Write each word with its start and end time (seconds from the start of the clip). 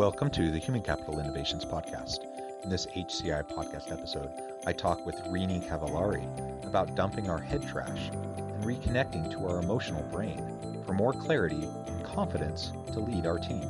Welcome 0.00 0.30
to 0.30 0.50
the 0.50 0.56
Human 0.56 0.80
Capital 0.80 1.20
Innovations 1.20 1.62
Podcast. 1.62 2.20
In 2.64 2.70
this 2.70 2.86
HCI 2.86 3.42
podcast 3.50 3.92
episode, 3.92 4.30
I 4.66 4.72
talk 4.72 5.04
with 5.04 5.20
Renie 5.26 5.60
Cavallari 5.60 6.24
about 6.66 6.94
dumping 6.94 7.28
our 7.28 7.38
head 7.38 7.68
trash 7.68 8.08
and 8.08 8.64
reconnecting 8.64 9.30
to 9.30 9.46
our 9.46 9.58
emotional 9.58 10.02
brain 10.04 10.82
for 10.86 10.94
more 10.94 11.12
clarity 11.12 11.68
and 11.86 12.02
confidence 12.02 12.72
to 12.94 13.00
lead 13.00 13.26
our 13.26 13.38
team. 13.38 13.68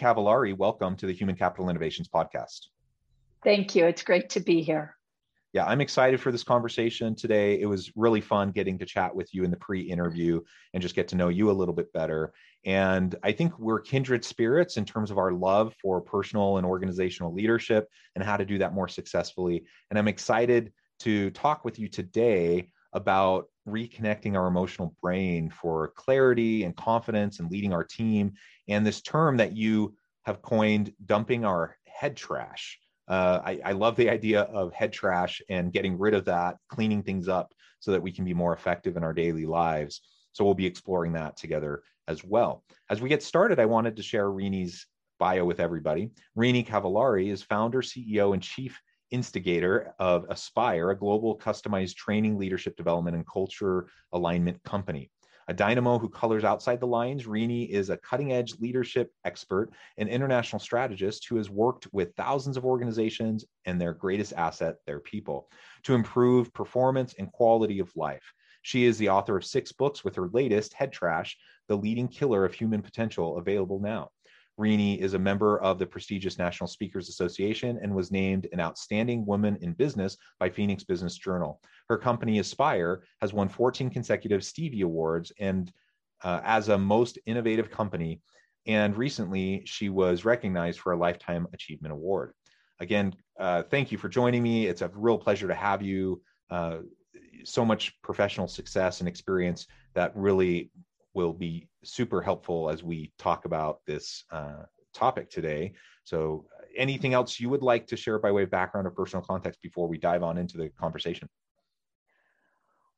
Cavallari, 0.00 0.56
welcome 0.56 0.96
to 0.96 1.04
the 1.04 1.12
Human 1.12 1.36
Capital 1.36 1.68
Innovations 1.68 2.08
Podcast. 2.08 2.68
Thank 3.44 3.74
you. 3.74 3.84
It's 3.84 4.02
great 4.02 4.30
to 4.30 4.40
be 4.40 4.62
here. 4.62 4.96
Yeah, 5.52 5.66
I'm 5.66 5.82
excited 5.82 6.22
for 6.22 6.32
this 6.32 6.42
conversation 6.42 7.14
today. 7.14 7.60
It 7.60 7.66
was 7.66 7.92
really 7.96 8.22
fun 8.22 8.50
getting 8.50 8.78
to 8.78 8.86
chat 8.86 9.14
with 9.14 9.34
you 9.34 9.44
in 9.44 9.50
the 9.50 9.58
pre 9.58 9.82
interview 9.82 10.40
and 10.72 10.82
just 10.82 10.94
get 10.94 11.06
to 11.08 11.16
know 11.16 11.28
you 11.28 11.50
a 11.50 11.52
little 11.52 11.74
bit 11.74 11.92
better. 11.92 12.32
And 12.64 13.14
I 13.22 13.32
think 13.32 13.58
we're 13.58 13.80
kindred 13.80 14.24
spirits 14.24 14.78
in 14.78 14.86
terms 14.86 15.10
of 15.10 15.18
our 15.18 15.32
love 15.32 15.74
for 15.82 16.00
personal 16.00 16.56
and 16.56 16.64
organizational 16.64 17.34
leadership 17.34 17.86
and 18.14 18.24
how 18.24 18.38
to 18.38 18.46
do 18.46 18.56
that 18.56 18.72
more 18.72 18.88
successfully. 18.88 19.66
And 19.90 19.98
I'm 19.98 20.08
excited 20.08 20.72
to 21.00 21.28
talk 21.32 21.62
with 21.62 21.78
you 21.78 21.88
today 21.88 22.70
about 22.94 23.48
reconnecting 23.70 24.36
our 24.36 24.46
emotional 24.46 24.94
brain 25.02 25.50
for 25.50 25.88
clarity 25.96 26.64
and 26.64 26.76
confidence 26.76 27.40
and 27.40 27.50
leading 27.50 27.72
our 27.72 27.84
team. 27.84 28.32
And 28.68 28.86
this 28.86 29.00
term 29.00 29.36
that 29.38 29.56
you 29.56 29.94
have 30.24 30.42
coined, 30.42 30.92
dumping 31.06 31.44
our 31.44 31.76
head 31.86 32.16
trash. 32.16 32.78
Uh, 33.08 33.40
I, 33.44 33.60
I, 33.64 33.72
love 33.72 33.96
the 33.96 34.08
idea 34.08 34.42
of 34.42 34.72
head 34.72 34.92
trash 34.92 35.42
and 35.48 35.72
getting 35.72 35.98
rid 35.98 36.14
of 36.14 36.26
that, 36.26 36.58
cleaning 36.68 37.02
things 37.02 37.26
up 37.26 37.52
so 37.80 37.90
that 37.90 38.02
we 38.02 38.12
can 38.12 38.24
be 38.24 38.34
more 38.34 38.52
effective 38.52 38.96
in 38.96 39.02
our 39.02 39.12
daily 39.12 39.46
lives. 39.46 40.00
So 40.32 40.44
we'll 40.44 40.54
be 40.54 40.66
exploring 40.66 41.12
that 41.14 41.36
together 41.36 41.82
as 42.06 42.22
well. 42.22 42.62
As 42.88 43.00
we 43.00 43.08
get 43.08 43.22
started, 43.22 43.58
I 43.58 43.66
wanted 43.66 43.96
to 43.96 44.02
share 44.02 44.30
Renie's 44.30 44.86
bio 45.18 45.44
with 45.44 45.60
everybody. 45.60 46.10
Renie 46.34 46.64
Cavallari 46.64 47.30
is 47.32 47.42
founder, 47.42 47.82
CEO, 47.82 48.32
and 48.32 48.42
chief 48.42 48.80
instigator 49.10 49.94
of 49.98 50.26
Aspire, 50.28 50.90
a 50.90 50.98
global 50.98 51.38
customized 51.38 51.96
training, 51.96 52.38
leadership 52.38 52.76
development, 52.76 53.16
and 53.16 53.26
culture 53.26 53.88
alignment 54.12 54.62
company. 54.64 55.10
A 55.48 55.52
dynamo 55.52 55.98
who 55.98 56.08
colors 56.08 56.44
outside 56.44 56.78
the 56.78 56.86
lines, 56.86 57.26
Renie 57.26 57.64
is 57.64 57.90
a 57.90 57.96
cutting 57.96 58.32
edge 58.32 58.54
leadership 58.60 59.10
expert 59.24 59.70
and 59.98 60.08
international 60.08 60.60
strategist 60.60 61.26
who 61.26 61.36
has 61.38 61.50
worked 61.50 61.88
with 61.92 62.14
thousands 62.14 62.56
of 62.56 62.64
organizations 62.64 63.44
and 63.64 63.80
their 63.80 63.92
greatest 63.92 64.32
asset, 64.34 64.76
their 64.86 65.00
people, 65.00 65.50
to 65.82 65.94
improve 65.94 66.54
performance 66.54 67.14
and 67.18 67.32
quality 67.32 67.80
of 67.80 67.90
life. 67.96 68.32
She 68.62 68.84
is 68.84 68.96
the 68.98 69.08
author 69.08 69.36
of 69.36 69.44
six 69.44 69.72
books, 69.72 70.04
with 70.04 70.14
her 70.14 70.28
latest, 70.28 70.72
Head 70.74 70.92
Trash, 70.92 71.36
The 71.66 71.76
Leading 71.76 72.06
Killer 72.06 72.44
of 72.44 72.54
Human 72.54 72.82
Potential, 72.82 73.38
available 73.38 73.80
now. 73.80 74.10
Renie 74.60 75.00
is 75.00 75.14
a 75.14 75.18
member 75.18 75.58
of 75.62 75.78
the 75.78 75.86
prestigious 75.86 76.38
National 76.38 76.68
Speakers 76.68 77.08
Association 77.08 77.78
and 77.82 77.94
was 77.94 78.12
named 78.12 78.46
an 78.52 78.60
Outstanding 78.60 79.24
Woman 79.24 79.56
in 79.62 79.72
Business 79.72 80.18
by 80.38 80.50
Phoenix 80.50 80.84
Business 80.84 81.16
Journal. 81.16 81.60
Her 81.88 81.96
company, 81.96 82.38
Aspire, 82.38 83.02
has 83.22 83.32
won 83.32 83.48
14 83.48 83.88
consecutive 83.88 84.44
Stevie 84.44 84.82
Awards 84.82 85.32
and 85.40 85.72
uh, 86.22 86.40
as 86.44 86.68
a 86.68 86.76
most 86.76 87.18
innovative 87.24 87.70
company. 87.70 88.20
And 88.66 88.94
recently, 88.94 89.62
she 89.64 89.88
was 89.88 90.26
recognized 90.26 90.80
for 90.80 90.92
a 90.92 90.98
Lifetime 90.98 91.46
Achievement 91.54 91.92
Award. 91.92 92.34
Again, 92.80 93.14
uh, 93.38 93.62
thank 93.62 93.90
you 93.90 93.96
for 93.96 94.10
joining 94.10 94.42
me. 94.42 94.66
It's 94.66 94.82
a 94.82 94.90
real 94.94 95.16
pleasure 95.16 95.48
to 95.48 95.54
have 95.54 95.80
you. 95.80 96.20
Uh, 96.50 96.80
so 97.44 97.64
much 97.64 97.98
professional 98.02 98.46
success 98.46 99.00
and 99.00 99.08
experience 99.08 99.66
that 99.94 100.14
really 100.14 100.70
will 101.14 101.32
be 101.32 101.69
super 101.84 102.20
helpful 102.20 102.70
as 102.70 102.82
we 102.82 103.12
talk 103.18 103.44
about 103.44 103.80
this 103.86 104.24
uh, 104.30 104.64
topic 104.94 105.30
today. 105.30 105.72
So, 106.04 106.46
anything 106.76 107.14
else 107.14 107.40
you 107.40 107.48
would 107.50 107.62
like 107.62 107.86
to 107.88 107.96
share 107.96 108.18
by 108.18 108.32
way 108.32 108.44
of 108.44 108.50
background 108.50 108.86
or 108.86 108.90
personal 108.90 109.24
context 109.24 109.60
before 109.62 109.88
we 109.88 109.98
dive 109.98 110.22
on 110.22 110.38
into 110.38 110.56
the 110.56 110.68
conversation? 110.70 111.28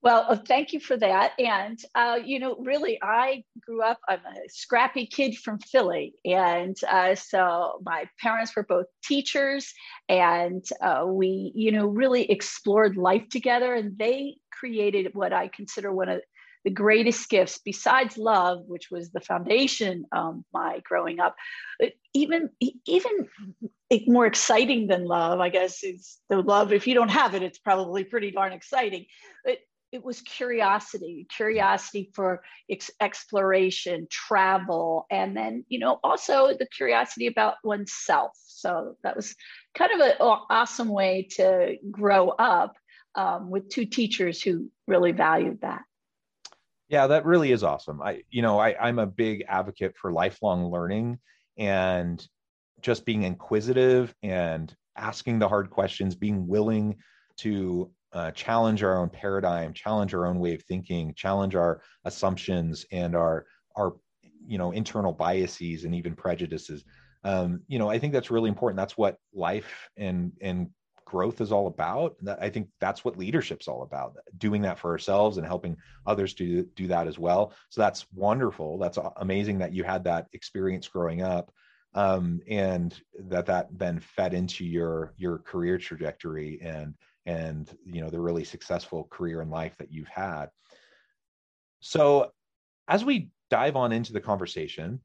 Well, 0.03 0.27
uh, 0.29 0.37
thank 0.37 0.73
you 0.73 0.81
for 0.81 0.97
that. 0.97 1.33
And, 1.39 1.79
uh, 1.95 2.19
you 2.25 2.41
know, 2.41 2.57
really, 2.59 2.99
I 3.01 3.45
grew 3.65 3.83
up, 3.83 4.01
I'm 4.09 4.19
a 4.19 4.49
scrappy 4.49 5.07
kid 5.07 5.39
from 5.39 5.61
Philly. 5.61 6.15
And 6.25 6.77
uh, 6.89 7.15
so 7.15 7.81
my 7.85 8.09
parents 8.21 8.57
were 8.57 8.65
both 8.65 8.87
teachers, 9.05 9.73
and 10.09 10.65
uh, 10.81 11.05
we, 11.07 11.53
you 11.55 11.71
know, 11.71 11.87
really 11.87 12.29
explored 12.29 12.97
life 12.97 13.29
together. 13.31 13.75
And 13.75 13.97
they 13.97 14.39
created 14.51 15.15
what 15.15 15.33
I 15.33 15.47
consider 15.49 15.93
one 15.93 16.09
of 16.09 16.21
the 16.65 16.71
greatest 16.71 17.29
gifts 17.29 17.59
besides 17.65 18.17
love 18.17 18.61
which 18.67 18.91
was 18.91 19.11
the 19.11 19.21
foundation 19.21 20.05
of 20.13 20.43
my 20.53 20.81
growing 20.85 21.21
up. 21.21 21.35
Even 22.15 22.51
even 22.87 23.29
more 24.07 24.25
exciting 24.27 24.87
than 24.87 25.05
love 25.05 25.39
i 25.39 25.51
guess 25.51 25.85
is 25.85 26.19
the 26.31 26.37
love 26.37 26.73
if 26.73 26.87
you 26.87 26.95
don't 26.95 27.11
have 27.11 27.35
it 27.35 27.43
it's 27.43 27.59
probably 27.59 28.05
pretty 28.05 28.31
darn 28.31 28.53
exciting. 28.53 29.07
But 29.45 29.59
it 29.93 30.03
was 30.03 30.23
curiosity 30.23 31.27
curiosity 31.35 32.11
for 32.15 32.43
ex- 32.71 32.91
exploration 33.01 34.07
travel 34.11 35.07
and 35.11 35.37
then 35.37 35.65
you 35.69 35.79
know 35.79 36.01
also 36.03 36.49
the 36.59 36.67
curiosity 36.67 37.27
about 37.27 37.55
oneself. 37.63 38.33
So 38.45 38.97
that 39.03 39.15
was 39.15 39.35
kind 39.75 39.93
of 39.93 40.01
an 40.01 40.17
awesome 40.21 40.89
way 40.89 41.29
to 41.37 41.77
grow 41.91 42.31
up 42.31 42.75
um, 43.15 43.51
with 43.51 43.69
two 43.69 43.85
teachers 43.85 44.43
who 44.43 44.71
really 44.87 45.13
valued 45.13 45.61
that 45.61 45.83
yeah, 46.93 47.07
that 47.07 47.25
really 47.25 47.53
is 47.53 47.65
awesome. 47.65 48.03
I, 48.03 48.23
you 48.31 48.43
know, 48.43 48.59
I, 48.59 48.77
I'm 48.79 48.99
a 48.99 49.07
big 49.07 49.45
advocate 49.49 49.97
for 49.97 50.13
lifelong 50.13 50.71
learning 50.71 51.19
and 51.57 52.25
just 52.83 53.07
being 53.07 53.23
inquisitive 53.23 54.15
and 54.23 54.73
asking 54.95 55.39
the 55.39 55.49
hard 55.49 55.71
questions, 55.71 56.15
being 56.15 56.47
willing 56.47 56.99
to 57.39 57.91
uh, 58.13 58.31
challenge 58.33 58.83
our 58.83 58.99
own 58.99 59.09
paradigm, 59.09 59.73
challenge 59.73 60.13
our 60.13 60.27
own 60.27 60.39
way 60.39 60.53
of 60.55 60.63
thinking, 60.65 61.15
challenge 61.15 61.55
our 61.55 61.81
assumptions 62.05 62.85
and 62.93 63.17
our 63.17 63.47
our 63.75 63.95
you 64.47 64.59
know 64.59 64.73
internal 64.73 65.15
biases 65.15 65.85
and 65.85 65.95
even 65.95 66.15
prejudices. 66.15 66.85
Um, 67.25 67.63
you 67.69 67.79
know, 67.79 67.89
I 67.89 67.99
think 67.99 68.13
that's 68.13 68.31
really 68.31 68.51
important. 68.51 68.77
That's 68.77 68.99
what 68.99 69.17
life 69.33 69.89
and 69.97 70.33
and 70.43 70.69
growth 71.13 71.43
is 71.43 71.53
all 71.53 71.67
about. 71.67 72.17
I 72.41 72.49
think 72.49 72.69
that's 72.81 73.05
what 73.05 73.19
leadership's 73.19 73.69
all 73.69 73.83
about, 73.83 74.17
doing 74.39 74.63
that 74.63 74.79
for 74.79 74.91
ourselves 74.91 75.37
and 75.37 75.47
helping 75.47 75.77
others 76.07 76.33
to 76.35 76.63
do 76.75 76.87
that 76.87 77.07
as 77.07 77.19
well. 77.19 77.53
So 77.69 77.83
that's 77.83 78.07
wonderful. 78.15 78.79
That's 78.79 78.99
amazing 79.17 79.59
that 79.59 79.75
you 79.75 79.85
had 79.85 80.05
that 80.05 80.29
experience 80.33 80.89
growing 80.89 81.21
up. 81.21 81.53
Um, 81.95 82.41
and 82.49 82.99
that 83.29 83.45
that 83.45 83.69
then 83.71 84.01
fed 84.01 84.33
into 84.33 84.65
your 84.65 85.13
your 85.19 85.37
career 85.41 85.77
trajectory 85.77 86.59
and 86.63 86.95
and 87.27 87.69
you 87.85 88.01
know 88.01 88.09
the 88.09 88.19
really 88.19 88.45
successful 88.45 89.07
career 89.11 89.43
in 89.43 89.51
life 89.51 89.77
that 89.77 89.93
you've 89.93 90.09
had. 90.09 90.47
So 91.81 92.33
as 92.89 93.05
we 93.05 93.29
dive 93.51 93.77
on 93.77 93.93
into 93.93 94.15
the 94.15 94.23
conversation, 94.23 95.03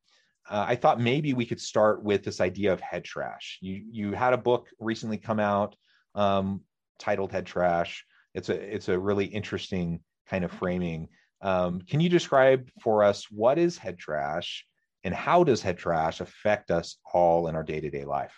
uh, 0.50 0.63
I 0.65 0.75
thought 0.77 1.01
maybe 1.01 1.33
we 1.33 1.45
could 1.45 1.60
start 1.60 2.01
with 2.01 2.24
this 2.24 2.39
idea 2.39 2.71
of 2.71 2.80
head 2.80 3.03
trash. 3.03 3.57
You 3.60 3.83
you 3.92 4.13
had 4.13 4.31
a 4.31 4.38
book 4.38 4.69
recently 4.80 5.18
come 5.18 5.42
out 5.42 5.75
um, 6.17 6.61
titled 6.99 7.31
Head 7.31 7.45
Trash. 7.45 8.03
It's 8.33 8.49
a 8.49 8.75
it's 8.75 8.89
a 8.89 8.99
really 8.99 9.25
interesting 9.25 10.01
kind 10.29 10.43
of 10.43 10.51
framing. 10.51 11.07
Um, 11.41 11.81
can 11.81 11.99
you 11.99 12.09
describe 12.09 12.69
for 12.81 13.03
us 13.03 13.31
what 13.31 13.57
is 13.57 13.77
head 13.77 13.97
trash 13.97 14.65
and 15.03 15.13
how 15.13 15.43
does 15.43 15.61
head 15.61 15.77
trash 15.77 16.19
affect 16.19 16.71
us 16.71 16.97
all 17.13 17.47
in 17.47 17.55
our 17.55 17.63
day 17.63 17.79
to 17.79 17.89
day 17.89 18.03
life? 18.03 18.33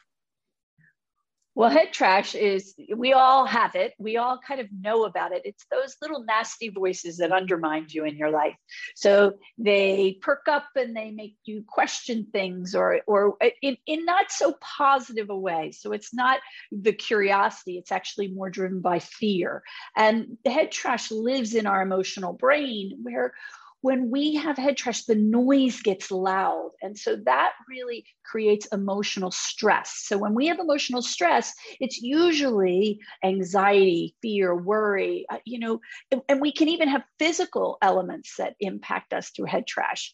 Well, 1.55 1.69
head 1.69 1.91
trash 1.91 2.35
is, 2.35 2.75
we 2.95 3.11
all 3.13 3.45
have 3.45 3.75
it. 3.75 3.93
We 3.99 4.17
all 4.17 4.39
kind 4.47 4.61
of 4.61 4.67
know 4.71 5.03
about 5.05 5.33
it. 5.33 5.41
It's 5.43 5.65
those 5.69 5.95
little 6.01 6.23
nasty 6.23 6.69
voices 6.69 7.17
that 7.17 7.31
undermine 7.31 7.87
you 7.89 8.05
in 8.05 8.15
your 8.15 8.29
life. 8.29 8.55
So 8.95 9.33
they 9.57 10.19
perk 10.21 10.47
up 10.47 10.67
and 10.75 10.95
they 10.95 11.11
make 11.11 11.35
you 11.43 11.65
question 11.67 12.27
things 12.31 12.75
or, 12.75 13.01
or 13.07 13.35
in, 13.61 13.75
in 13.87 14.05
not 14.05 14.31
so 14.31 14.55
positive 14.61 15.29
a 15.29 15.37
way. 15.37 15.71
So 15.71 15.91
it's 15.91 16.13
not 16.13 16.39
the 16.71 16.93
curiosity, 16.93 17.77
it's 17.77 17.91
actually 17.91 18.29
more 18.29 18.49
driven 18.49 18.79
by 18.79 18.99
fear. 18.99 19.63
And 19.97 20.37
the 20.45 20.51
head 20.51 20.71
trash 20.71 21.11
lives 21.11 21.55
in 21.55 21.65
our 21.65 21.81
emotional 21.81 22.31
brain 22.31 22.99
where 23.01 23.33
when 23.81 24.09
we 24.09 24.35
have 24.35 24.57
head 24.57 24.77
trash, 24.77 25.05
the 25.05 25.15
noise 25.15 25.81
gets 25.81 26.11
loud. 26.11 26.71
And 26.81 26.97
so 26.97 27.15
that 27.25 27.53
really 27.69 28.05
creates 28.25 28.67
emotional 28.67 29.31
stress. 29.31 30.03
So 30.03 30.17
when 30.17 30.33
we 30.33 30.47
have 30.47 30.59
emotional 30.59 31.01
stress, 31.01 31.53
it's 31.79 32.01
usually 32.01 32.99
anxiety, 33.23 34.15
fear, 34.21 34.53
worry, 34.55 35.25
uh, 35.29 35.37
you 35.45 35.59
know, 35.59 35.79
and, 36.11 36.21
and 36.27 36.41
we 36.41 36.51
can 36.51 36.67
even 36.67 36.89
have 36.89 37.03
physical 37.19 37.77
elements 37.81 38.35
that 38.37 38.55
impact 38.59 39.13
us 39.13 39.29
through 39.29 39.45
head 39.45 39.65
trash. 39.65 40.13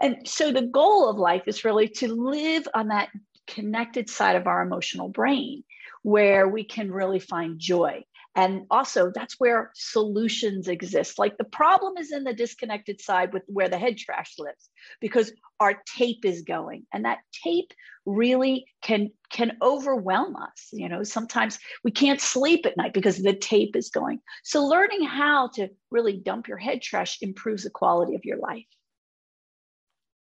And 0.00 0.28
so 0.28 0.52
the 0.52 0.62
goal 0.62 1.08
of 1.08 1.18
life 1.18 1.42
is 1.46 1.64
really 1.64 1.88
to 1.88 2.12
live 2.12 2.66
on 2.74 2.88
that 2.88 3.08
connected 3.46 4.10
side 4.10 4.36
of 4.36 4.46
our 4.46 4.62
emotional 4.62 5.08
brain 5.08 5.64
where 6.02 6.48
we 6.48 6.64
can 6.64 6.90
really 6.92 7.18
find 7.18 7.58
joy. 7.58 8.04
And 8.38 8.66
also, 8.70 9.10
that's 9.12 9.34
where 9.40 9.72
solutions 9.74 10.68
exist. 10.68 11.18
Like 11.18 11.36
the 11.38 11.42
problem 11.42 11.96
is 11.96 12.12
in 12.12 12.22
the 12.22 12.32
disconnected 12.32 13.00
side 13.00 13.32
with 13.32 13.42
where 13.48 13.68
the 13.68 13.80
head 13.80 13.98
trash 13.98 14.34
lives, 14.38 14.70
because 15.00 15.32
our 15.58 15.82
tape 15.96 16.24
is 16.24 16.42
going, 16.42 16.86
and 16.92 17.04
that 17.04 17.18
tape 17.42 17.72
really 18.06 18.66
can 18.80 19.10
can 19.28 19.56
overwhelm 19.60 20.36
us. 20.36 20.68
You 20.70 20.88
know, 20.88 21.02
sometimes 21.02 21.58
we 21.82 21.90
can't 21.90 22.20
sleep 22.20 22.64
at 22.64 22.76
night 22.76 22.94
because 22.94 23.18
the 23.18 23.34
tape 23.34 23.74
is 23.74 23.90
going. 23.90 24.20
So, 24.44 24.64
learning 24.64 25.02
how 25.02 25.48
to 25.54 25.70
really 25.90 26.16
dump 26.16 26.46
your 26.46 26.58
head 26.58 26.80
trash 26.80 27.18
improves 27.20 27.64
the 27.64 27.70
quality 27.70 28.14
of 28.14 28.24
your 28.24 28.38
life. 28.38 28.66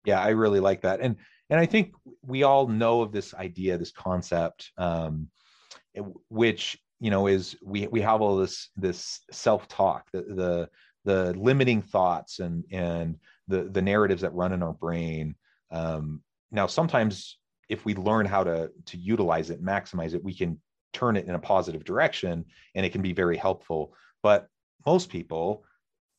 Yeah, 0.05 0.21
I 0.21 0.29
really 0.29 0.61
like 0.61 0.83
that, 0.83 1.01
and 1.01 1.17
and 1.49 1.59
I 1.59 1.65
think 1.65 1.93
we 2.25 2.43
all 2.43 2.69
know 2.69 3.01
of 3.01 3.11
this 3.11 3.33
idea, 3.33 3.77
this 3.77 3.91
concept, 3.91 4.71
um, 4.77 5.27
which 6.29 6.77
you 7.05 7.11
know 7.11 7.27
is 7.27 7.55
we 7.61 7.85
we 7.85 8.01
have 8.01 8.19
all 8.23 8.35
this 8.35 8.69
this 8.75 9.19
self 9.29 9.67
talk 9.67 10.09
the, 10.11 10.23
the 10.23 10.69
the 11.03 11.39
limiting 11.39 11.83
thoughts 11.83 12.39
and 12.39 12.63
and 12.71 13.19
the 13.47 13.65
the 13.65 13.81
narratives 13.83 14.23
that 14.23 14.33
run 14.33 14.51
in 14.51 14.63
our 14.63 14.73
brain. 14.73 15.35
Um, 15.69 16.23
now 16.51 16.65
sometimes 16.65 17.37
if 17.69 17.85
we 17.85 17.93
learn 17.93 18.25
how 18.25 18.43
to 18.43 18.71
to 18.87 18.97
utilize 18.97 19.51
it 19.51 19.63
maximize 19.63 20.15
it 20.15 20.23
we 20.23 20.33
can 20.33 20.59
turn 20.93 21.15
it 21.15 21.27
in 21.27 21.35
a 21.35 21.39
positive 21.53 21.83
direction 21.83 22.43
and 22.73 22.83
it 22.83 22.91
can 22.91 23.03
be 23.03 23.13
very 23.13 23.37
helpful. 23.37 23.93
But 24.23 24.47
most 24.83 25.09
people 25.09 25.63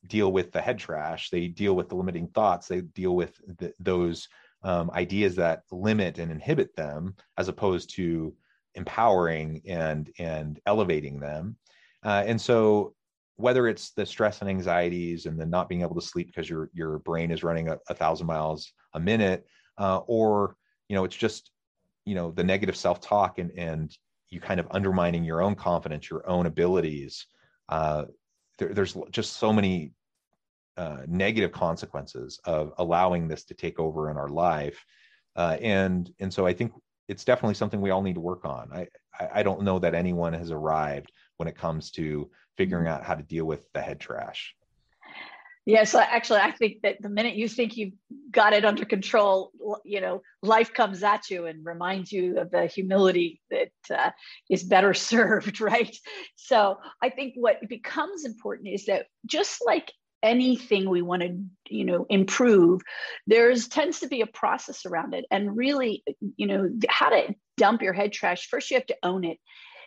deal 0.05 0.31
with 0.31 0.53
the 0.53 0.61
head 0.61 0.79
trash. 0.79 1.31
They 1.31 1.49
deal 1.49 1.75
with 1.75 1.89
the 1.89 1.95
limiting 1.95 2.29
thoughts. 2.29 2.69
They 2.69 2.79
deal 2.79 3.13
with 3.13 3.35
the, 3.59 3.73
those 3.81 4.29
um, 4.63 4.89
ideas 4.91 5.35
that 5.35 5.63
limit 5.69 6.17
and 6.17 6.31
inhibit 6.31 6.77
them 6.77 7.17
as 7.37 7.49
opposed 7.49 7.93
to 7.95 8.33
empowering 8.77 9.61
and 9.67 10.09
and 10.19 10.59
elevating 10.65 11.19
them. 11.19 11.57
Uh, 12.03 12.23
and 12.25 12.39
so 12.39 12.93
whether 13.35 13.67
it's 13.67 13.91
the 13.91 14.05
stress 14.05 14.41
and 14.41 14.49
anxieties 14.49 15.25
and 15.25 15.39
the 15.39 15.45
not 15.45 15.67
being 15.67 15.81
able 15.81 15.95
to 15.95 16.01
sleep 16.01 16.27
because 16.27 16.49
your 16.49 16.69
your 16.73 16.99
brain 16.99 17.31
is 17.31 17.43
running 17.43 17.67
a, 17.67 17.77
a 17.89 17.93
thousand 17.93 18.27
miles 18.27 18.71
a 18.93 18.99
minute 18.99 19.45
uh, 19.77 19.97
or 20.07 20.55
you 20.87 20.95
know 20.95 21.03
it's 21.03 21.15
just 21.15 21.51
you 22.05 22.15
know 22.15 22.31
the 22.31 22.43
negative 22.43 22.75
self-talk 22.75 23.39
and 23.39 23.51
and 23.57 23.97
you 24.29 24.39
kind 24.39 24.59
of 24.59 24.67
undermining 24.71 25.23
your 25.23 25.41
own 25.41 25.55
confidence 25.55 26.09
your 26.09 26.27
own 26.29 26.45
abilities 26.45 27.27
uh, 27.69 28.05
there, 28.57 28.73
there's 28.73 28.97
just 29.11 29.33
so 29.33 29.51
many 29.51 29.91
uh, 30.77 31.01
negative 31.07 31.51
consequences 31.51 32.39
of 32.45 32.71
allowing 32.77 33.27
this 33.27 33.43
to 33.43 33.53
take 33.53 33.79
over 33.79 34.09
in 34.11 34.17
our 34.17 34.29
life. 34.29 34.85
Uh, 35.35 35.57
and 35.61 36.11
and 36.19 36.33
so 36.33 36.47
i 36.47 36.53
think 36.53 36.71
it's 37.07 37.23
definitely 37.23 37.55
something 37.55 37.81
we 37.81 37.89
all 37.89 38.01
need 38.01 38.15
to 38.15 38.21
work 38.21 38.45
on. 38.45 38.69
I, 38.73 38.87
I 39.33 39.43
don't 39.43 39.63
know 39.63 39.79
that 39.79 39.95
anyone 39.95 40.33
has 40.33 40.51
arrived 40.51 41.11
when 41.37 41.47
it 41.47 41.57
comes 41.57 41.91
to 41.91 42.29
figuring 42.57 42.85
mm-hmm. 42.85 42.93
out 42.93 43.03
how 43.03 43.15
to 43.15 43.23
deal 43.23 43.45
with 43.45 43.71
the 43.73 43.81
head 43.81 43.99
trash. 43.99 44.55
Yeah, 45.67 45.83
so 45.83 45.99
actually, 45.99 46.39
I 46.39 46.51
think 46.51 46.77
that 46.83 47.01
the 47.01 47.09
minute 47.09 47.35
you 47.35 47.49
think 47.49 47.75
you've 47.75 47.91
got 48.31 48.53
it 48.53 48.63
under 48.63 48.85
control, 48.85 49.51
you 49.83 49.99
know, 49.99 50.21
life 50.41 50.73
comes 50.73 51.03
at 51.03 51.29
you 51.29 51.45
and 51.45 51.65
reminds 51.65 52.09
you 52.09 52.39
of 52.39 52.51
the 52.51 52.67
humility 52.67 53.41
that 53.51 53.71
uh, 53.93 54.11
is 54.49 54.63
better 54.63 54.93
served, 54.93 55.59
right? 55.59 55.93
So 56.37 56.77
I 57.01 57.09
think 57.09 57.33
what 57.35 57.67
becomes 57.67 58.23
important 58.23 58.69
is 58.69 58.85
that 58.85 59.07
just 59.25 59.61
like 59.65 59.91
anything 60.23 60.89
we 60.89 61.01
want 61.01 61.21
to 61.21 61.37
you 61.69 61.85
know 61.85 62.05
improve 62.09 62.81
there's 63.27 63.67
tends 63.67 63.99
to 63.99 64.07
be 64.07 64.21
a 64.21 64.27
process 64.27 64.85
around 64.85 65.13
it. 65.13 65.25
And 65.29 65.55
really 65.55 66.03
you 66.35 66.47
know 66.47 66.69
how 66.89 67.09
to 67.09 67.35
dump 67.57 67.81
your 67.81 67.93
head 67.93 68.11
trash 68.11 68.47
first 68.47 68.71
you 68.71 68.77
have 68.77 68.87
to 68.87 68.97
own 69.03 69.23
it. 69.23 69.37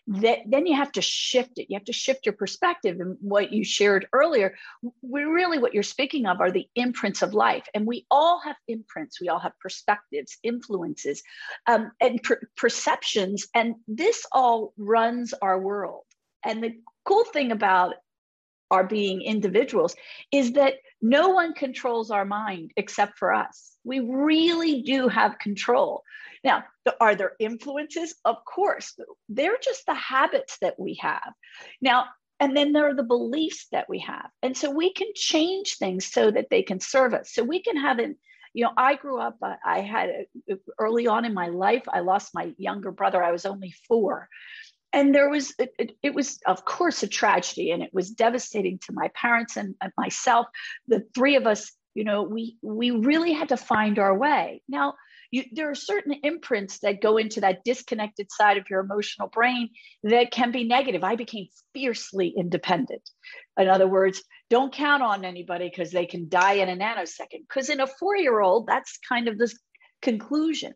That 0.07 0.39
then 0.47 0.67
you 0.67 0.75
have 0.77 0.93
to 0.93 1.03
shift 1.03 1.59
it. 1.59 1.67
You 1.69 1.77
have 1.77 1.85
to 1.85 1.93
shift 1.93 2.27
your 2.27 2.33
perspective 2.35 2.99
and 3.01 3.17
what 3.21 3.53
you 3.53 3.65
shared 3.65 4.07
earlier. 4.13 4.57
We 5.03 5.23
really 5.23 5.59
what 5.59 5.75
you're 5.75 5.83
speaking 5.83 6.27
of 6.27 6.41
are 6.41 6.51
the 6.51 6.67
imprints 6.75 7.23
of 7.23 7.35
life. 7.35 7.67
And 7.75 7.87
we 7.87 8.07
all 8.11 8.41
have 8.41 8.57
imprints. 8.67 9.21
We 9.21 9.29
all 9.29 9.39
have 9.39 9.53
perspectives 9.61 10.39
influences 10.43 11.23
um, 11.67 11.93
and 12.01 12.21
per- 12.23 12.41
perceptions. 12.57 13.47
And 13.55 13.77
this 13.87 14.27
all 14.33 14.73
runs 14.79 15.33
our 15.35 15.61
world. 15.61 16.05
And 16.45 16.65
the 16.65 16.81
cool 17.05 17.25
thing 17.25 17.53
about 17.53 17.95
our 18.71 18.85
being 18.85 19.23
individuals 19.23 19.95
is 20.33 20.53
that 20.53 20.75
no 21.03 21.29
one 21.31 21.55
controls 21.55 22.11
our 22.11 22.25
mind 22.25 22.73
except 22.77 23.19
for 23.19 23.33
us. 23.33 23.77
We 23.85 24.01
really 24.01 24.83
do 24.83 25.09
have 25.09 25.39
control. 25.39 26.03
Now, 26.45 26.65
are 27.01 27.15
there 27.15 27.33
influences? 27.39 28.15
Of 28.25 28.37
course. 28.45 28.99
They're 29.29 29.59
just 29.63 29.87
the 29.87 29.95
habits 29.95 30.59
that 30.61 30.79
we 30.79 30.95
have. 31.01 31.33
Now, 31.81 32.07
and 32.39 32.57
then 32.57 32.73
there 32.73 32.89
are 32.89 32.95
the 32.95 33.03
beliefs 33.03 33.67
that 33.73 33.89
we 33.89 33.99
have. 34.01 34.31
And 34.43 34.57
so 34.57 34.71
we 34.71 34.93
can 34.93 35.09
change 35.15 35.77
things 35.77 36.07
so 36.07 36.31
that 36.31 36.49
they 36.51 36.63
can 36.63 36.81
serve 36.81 37.13
us. 37.13 37.33
So 37.33 37.43
we 37.43 37.63
can 37.63 37.77
have 37.77 37.99
an 37.99 38.17
you 38.53 38.65
know, 38.65 38.73
I 38.77 38.97
grew 38.97 39.21
up, 39.21 39.37
uh, 39.43 39.55
I 39.65 39.81
had 39.81 40.27
early 40.79 41.07
on 41.07 41.25
in 41.25 41.35
my 41.35 41.49
life, 41.49 41.85
I 41.89 42.01
lost 42.01 42.35
my 42.35 42.53
younger 42.59 42.91
brother. 42.91 43.23
I 43.23 43.31
was 43.31 43.47
only 43.47 43.73
four 43.87 44.29
and 44.93 45.15
there 45.15 45.29
was 45.29 45.55
it, 45.59 45.93
it, 46.03 46.15
was 46.15 46.39
of 46.47 46.65
course 46.65 47.03
a 47.03 47.09
tragedy 47.09 47.71
and 47.71 47.83
it 47.83 47.91
was 47.93 48.11
devastating 48.11 48.79
to 48.79 48.93
my 48.93 49.09
parents 49.15 49.57
and, 49.57 49.75
and 49.81 49.93
myself. 49.97 50.47
The 50.89 51.05
three 51.15 51.37
of 51.37 51.47
us 51.47 51.73
you 51.95 52.05
know 52.05 52.23
we 52.23 52.57
we 52.63 52.91
really 52.91 53.33
had 53.33 53.51
to 53.51 53.57
find 53.57 53.99
our 53.99 54.17
way. 54.17 54.63
Now 54.69 54.95
you, 55.31 55.45
there 55.53 55.71
are 55.71 55.77
certain 55.77 56.17
imprints 56.25 56.81
that 56.81 57.01
go 57.01 57.17
into 57.17 57.41
that 57.43 57.63
disconnected 57.65 58.33
side 58.33 58.57
of 58.57 58.69
your 58.69 58.81
emotional 58.81 59.29
brain 59.29 59.69
that 60.03 60.33
can 60.33 60.51
be 60.51 60.65
negative. 60.65 61.05
I 61.05 61.15
became 61.15 61.47
fiercely 61.73 62.35
independent. 62.37 63.09
In 63.59 63.69
other 63.69 63.89
words 63.89 64.23
don't 64.49 64.73
count 64.73 65.03
on 65.03 65.25
anybody 65.25 65.69
because 65.69 65.93
they 65.93 66.07
can 66.07 66.29
die 66.29 66.55
in 66.55 66.69
a 66.69 66.77
nanosecond. 66.77 67.43
Because 67.49 67.71
in 67.71 67.81
a 67.81 67.87
four 67.87 68.17
year 68.17 68.41
old 68.41 68.67
that's 68.67 68.99
kind 69.09 69.29
of 69.29 69.39
this 69.39 69.57
conclusion. 70.03 70.73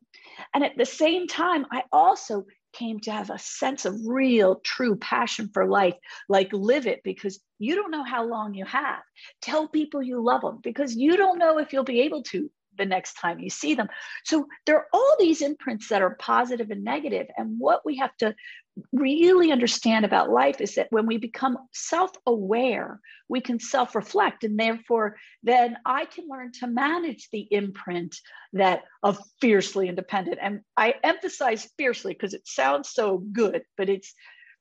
And 0.53 0.63
at 0.63 0.77
the 0.77 0.87
same 0.87 1.27
time 1.27 1.67
i 1.73 1.83
also 1.91 2.45
came 2.75 3.01
to 3.01 3.13
have 3.13 3.31
a 3.31 3.39
sense 3.39 3.85
of 3.85 3.95
real, 4.07 4.57
true 4.57 4.97
passion 4.97 5.51
for 5.53 5.67
life. 5.67 5.95
Like, 6.29 6.53
live 6.53 6.87
it 6.87 7.03
because 7.03 7.41
you 7.59 7.75
don't 7.75 7.91
know 7.91 8.05
how 8.05 8.25
long 8.25 8.55
you 8.55 8.65
have. 8.65 9.03
Tell 9.41 9.69
people 9.69 10.03
you 10.03 10.23
love 10.23 10.43
them 10.43 10.59
because 10.63 10.95
you 10.95 11.17
don't 11.17 11.39
know 11.39 11.59
if 11.59 11.73
you'll 11.73 11.85
be 11.85 12.03
able 12.03 12.23
to 12.25 12.51
the 12.77 12.85
next 12.85 13.15
time 13.15 13.39
you 13.39 13.51
see 13.51 13.75
them. 13.75 13.89
So 14.25 14.47
there 14.67 14.77
are 14.77 14.87
all 14.93 15.17
these 15.19 15.43
imprints 15.43 15.89
that 15.89 16.03
are 16.03 16.17
positive 16.17 16.71
and 16.71 16.85
negative, 16.85 17.27
And 17.37 17.59
what 17.59 17.85
we 17.85 17.97
have 17.99 18.17
to 18.19 18.35
really 18.93 19.53
understand 19.53 20.05
about 20.05 20.31
life 20.31 20.61
is 20.61 20.75
that 20.75 20.91
when 20.91 21.07
we 21.07 21.17
become 21.17 21.59
self-aware, 21.73 23.01
we 23.29 23.41
can 23.41 23.61
self-reflect. 23.61 24.45
And 24.45 24.59
therefore, 24.59 25.17
then 25.43 25.77
I 25.85 26.07
can 26.07 26.27
learn 26.29 26.53
to 26.61 26.67
manage 26.67 27.29
the 27.31 27.47
imprint 27.51 28.17
that 28.53 28.83
of 29.03 29.19
fiercely 29.41 29.89
independent. 29.89 30.39
And 30.43 30.61
I 30.77 30.95
emphasize 31.05 31.71
fiercely 31.79 32.15
because 32.15 32.35
it 32.35 32.47
sounds 32.47 32.91
so 32.91 33.19
good, 33.19 33.63
but 33.77 33.89
it's 33.89 34.13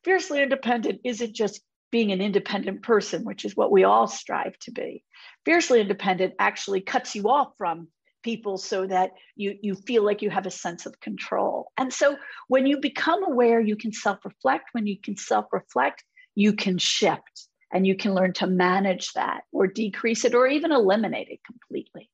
fiercely 0.03 0.43
independent 0.43 1.01
isn't 1.03 1.33
just 1.33 1.61
being 1.91 2.11
an 2.11 2.21
independent 2.21 2.81
person, 2.81 3.23
which 3.23 3.45
is 3.45 3.55
what 3.55 3.71
we 3.71 3.83
all 3.83 4.07
strive 4.07 4.57
to 4.59 4.71
be. 4.71 5.03
Fiercely 5.45 5.79
independent 5.79 6.33
actually 6.39 6.81
cuts 6.81 7.15
you 7.15 7.29
off 7.29 7.53
from 7.57 7.87
people 8.23 8.57
so 8.57 8.87
that 8.87 9.11
you 9.35 9.57
you 9.61 9.75
feel 9.75 10.03
like 10.03 10.21
you 10.21 10.29
have 10.29 10.45
a 10.45 10.51
sense 10.51 10.85
of 10.85 10.99
control 10.99 11.71
and 11.77 11.93
so 11.93 12.17
when 12.47 12.65
you 12.65 12.79
become 12.79 13.23
aware 13.23 13.59
you 13.59 13.75
can 13.75 13.91
self-reflect 13.91 14.65
when 14.71 14.87
you 14.87 14.97
can 14.99 15.15
self-reflect 15.15 16.03
you 16.35 16.53
can 16.53 16.77
shift 16.77 17.47
and 17.71 17.85
you 17.85 17.95
can 17.95 18.13
learn 18.13 18.33
to 18.33 18.47
manage 18.47 19.11
that 19.13 19.41
or 19.51 19.67
decrease 19.67 20.25
it 20.25 20.33
or 20.33 20.47
even 20.47 20.71
eliminate 20.71 21.27
it 21.29 21.39
completely 21.45 22.09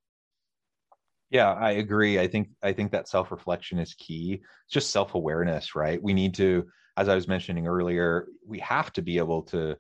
Yeah, 1.30 1.54
I 1.54 1.72
agree. 1.72 2.20
I 2.20 2.28
think 2.28 2.50
I 2.64 2.74
think 2.74 2.92
that 2.92 3.08
self-reflection 3.08 3.78
is 3.78 3.94
key. 3.94 4.42
It's 4.66 4.74
just 4.74 4.90
self-awareness, 4.92 5.76
right? 5.76 6.02
We 6.02 6.14
need 6.14 6.34
to, 6.36 6.66
as 6.98 7.08
I 7.08 7.14
was 7.14 7.28
mentioning 7.28 7.68
earlier, 7.68 8.28
we 8.46 8.60
have 8.60 8.92
to 8.94 9.04
be 9.04 9.20
able 9.20 9.44
to 9.44 9.78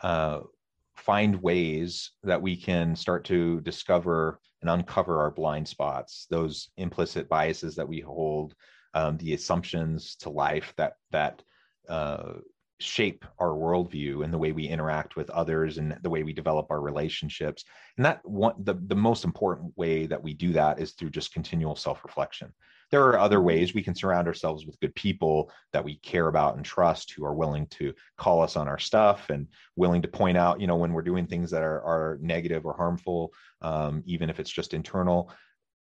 uh, 0.00 0.40
find 0.96 1.42
ways 1.42 2.12
that 2.22 2.40
we 2.40 2.56
can 2.56 2.96
start 2.96 3.24
to 3.24 3.60
discover 3.60 4.40
and 4.62 4.70
uncover 4.70 5.20
our 5.20 5.30
blind 5.30 5.68
spots, 5.68 6.26
those 6.30 6.70
implicit 6.76 7.28
biases 7.28 7.76
that 7.76 7.88
we 7.88 8.00
hold, 8.00 8.54
um, 8.94 9.16
the 9.18 9.34
assumptions 9.34 10.16
to 10.16 10.30
life 10.30 10.72
that 10.76 10.94
that 11.10 11.42
uh, 11.88 12.34
shape 12.78 13.24
our 13.38 13.50
worldview 13.50 14.24
and 14.24 14.32
the 14.32 14.38
way 14.38 14.52
we 14.52 14.66
interact 14.66 15.16
with 15.16 15.30
others 15.30 15.78
and 15.78 15.96
the 16.02 16.10
way 16.10 16.22
we 16.22 16.32
develop 16.32 16.66
our 16.70 16.80
relationships. 16.80 17.64
And 17.96 18.04
that 18.04 18.20
one 18.24 18.54
the, 18.58 18.74
the 18.86 18.96
most 18.96 19.24
important 19.24 19.72
way 19.76 20.06
that 20.06 20.22
we 20.22 20.34
do 20.34 20.52
that 20.54 20.80
is 20.80 20.92
through 20.92 21.10
just 21.10 21.32
continual 21.32 21.76
self-reflection 21.76 22.52
there 22.90 23.04
are 23.04 23.18
other 23.18 23.40
ways 23.40 23.74
we 23.74 23.82
can 23.82 23.94
surround 23.94 24.28
ourselves 24.28 24.64
with 24.64 24.78
good 24.80 24.94
people 24.94 25.50
that 25.72 25.84
we 25.84 25.96
care 25.96 26.28
about 26.28 26.56
and 26.56 26.64
trust 26.64 27.12
who 27.12 27.24
are 27.24 27.34
willing 27.34 27.66
to 27.66 27.92
call 28.16 28.42
us 28.42 28.56
on 28.56 28.68
our 28.68 28.78
stuff 28.78 29.30
and 29.30 29.48
willing 29.74 30.02
to 30.02 30.08
point 30.08 30.36
out 30.36 30.60
you 30.60 30.66
know 30.66 30.76
when 30.76 30.92
we're 30.92 31.02
doing 31.02 31.26
things 31.26 31.50
that 31.50 31.62
are, 31.62 31.82
are 31.82 32.18
negative 32.20 32.64
or 32.64 32.74
harmful 32.74 33.32
um, 33.62 34.02
even 34.06 34.30
if 34.30 34.38
it's 34.40 34.50
just 34.50 34.74
internal. 34.74 35.32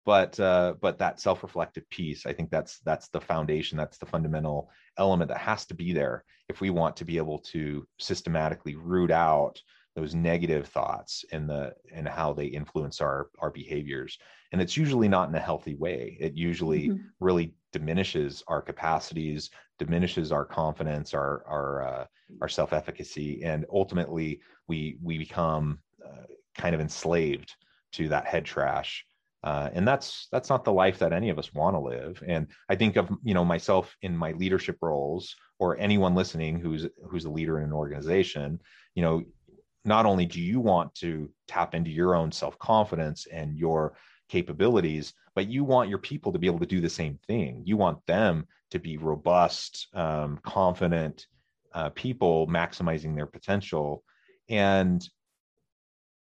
But 0.05 0.39
uh, 0.39 0.75
but 0.79 0.99
that 0.99 1.19
self-reflective 1.19 1.89
piece 1.89 2.27
i 2.27 2.33
think 2.33 2.51
that's 2.51 2.77
that's 2.81 3.07
the 3.07 3.19
foundation 3.19 3.75
that's 3.75 3.97
the 3.97 4.05
fundamental 4.05 4.69
element 4.99 5.29
that 5.29 5.39
has 5.39 5.65
to 5.65 5.73
be 5.73 5.93
there 5.93 6.23
if 6.47 6.61
we 6.61 6.69
want 6.69 6.97
to 6.97 7.05
be 7.05 7.17
able 7.17 7.39
to 7.39 7.87
systematically 7.97 8.75
root 8.75 9.09
out 9.09 9.59
those 9.95 10.13
negative 10.13 10.67
thoughts 10.67 11.23
and 11.31 11.49
the 11.49 11.73
and 11.93 12.07
how 12.07 12.33
they 12.33 12.45
influence 12.47 12.99
our 13.01 13.29
our 13.39 13.49
behaviors. 13.49 14.17
And 14.51 14.61
it's 14.61 14.77
usually 14.77 15.07
not 15.07 15.29
in 15.29 15.35
a 15.35 15.39
healthy 15.39 15.75
way. 15.75 16.17
It 16.19 16.35
usually 16.35 16.89
mm-hmm. 16.89 17.03
really 17.19 17.53
diminishes 17.71 18.43
our 18.47 18.61
capacities 18.61 19.49
diminishes 19.79 20.31
our 20.31 20.45
confidence 20.45 21.13
our 21.13 21.43
our 21.47 21.83
uh, 21.83 22.05
our 22.41 22.49
self-efficacy. 22.49 23.43
And 23.43 23.65
ultimately 23.71 24.41
we 24.67 24.97
we 25.01 25.17
become 25.17 25.79
uh, 26.05 26.23
kind 26.57 26.75
of 26.75 26.81
enslaved 26.81 27.55
to 27.93 28.09
that 28.09 28.25
head 28.25 28.45
trash. 28.45 29.05
Uh, 29.43 29.69
and 29.73 29.87
that's 29.87 30.27
that's 30.31 30.49
not 30.49 30.65
the 30.65 30.73
life 30.73 30.99
that 30.99 31.13
any 31.13 31.29
of 31.29 31.39
us 31.39 31.53
want 31.53 31.75
to 31.75 31.79
live. 31.79 32.21
And 32.27 32.47
i 32.67 32.75
think 32.75 32.97
of 32.97 33.09
you 33.23 33.33
know 33.33 33.45
myself 33.45 33.95
in 34.01 34.17
my 34.17 34.33
leadership 34.33 34.77
roles 34.81 35.35
or 35.59 35.77
anyone 35.77 36.15
listening 36.15 36.59
who's 36.59 36.85
who's 37.09 37.25
a 37.25 37.29
leader 37.29 37.59
in 37.59 37.65
an 37.65 37.73
organization 37.73 38.59
you 38.95 39.01
know 39.01 39.23
not 39.85 40.05
only 40.05 40.25
do 40.25 40.41
you 40.41 40.59
want 40.59 40.93
to 40.95 41.29
tap 41.47 41.75
into 41.75 41.89
your 41.89 42.15
own 42.15 42.31
self-confidence 42.31 43.27
and 43.31 43.57
your 43.57 43.95
capabilities 44.29 45.13
but 45.35 45.47
you 45.47 45.63
want 45.63 45.89
your 45.89 45.99
people 45.99 46.31
to 46.31 46.39
be 46.39 46.47
able 46.47 46.59
to 46.59 46.65
do 46.65 46.81
the 46.81 46.89
same 46.89 47.19
thing 47.27 47.61
you 47.65 47.77
want 47.77 48.03
them 48.05 48.45
to 48.71 48.79
be 48.79 48.97
robust 48.97 49.87
um, 49.93 50.39
confident 50.43 51.27
uh, 51.73 51.89
people 51.89 52.47
maximizing 52.47 53.15
their 53.15 53.27
potential 53.27 54.03
and 54.49 55.07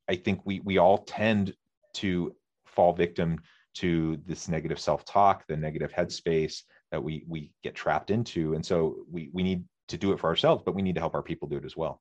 i 0.09 0.15
think 0.15 0.41
we 0.45 0.61
we 0.61 0.79
all 0.79 0.99
tend 0.99 1.55
to 1.95 2.35
fall 2.67 2.93
victim 2.93 3.39
to 3.75 4.19
this 4.27 4.49
negative 4.49 4.79
self-talk, 4.79 5.47
the 5.47 5.57
negative 5.57 5.93
headspace 5.93 6.63
that 6.91 7.03
we 7.03 7.25
we 7.29 7.51
get 7.63 7.75
trapped 7.75 8.11
into. 8.11 8.55
And 8.55 8.65
so 8.65 9.05
we 9.11 9.31
we 9.33 9.43
need 9.43 9.65
to 9.89 9.99
do 9.99 10.13
it 10.13 10.21
for 10.21 10.29
ourselves, 10.29 10.63
but 10.65 10.75
we 10.75 10.83
need 10.83 10.95
to 10.95 11.01
help 11.01 11.15
our 11.15 11.23
people 11.23 11.49
do 11.49 11.57
it 11.57 11.65
as 11.65 11.77
well. 11.77 12.01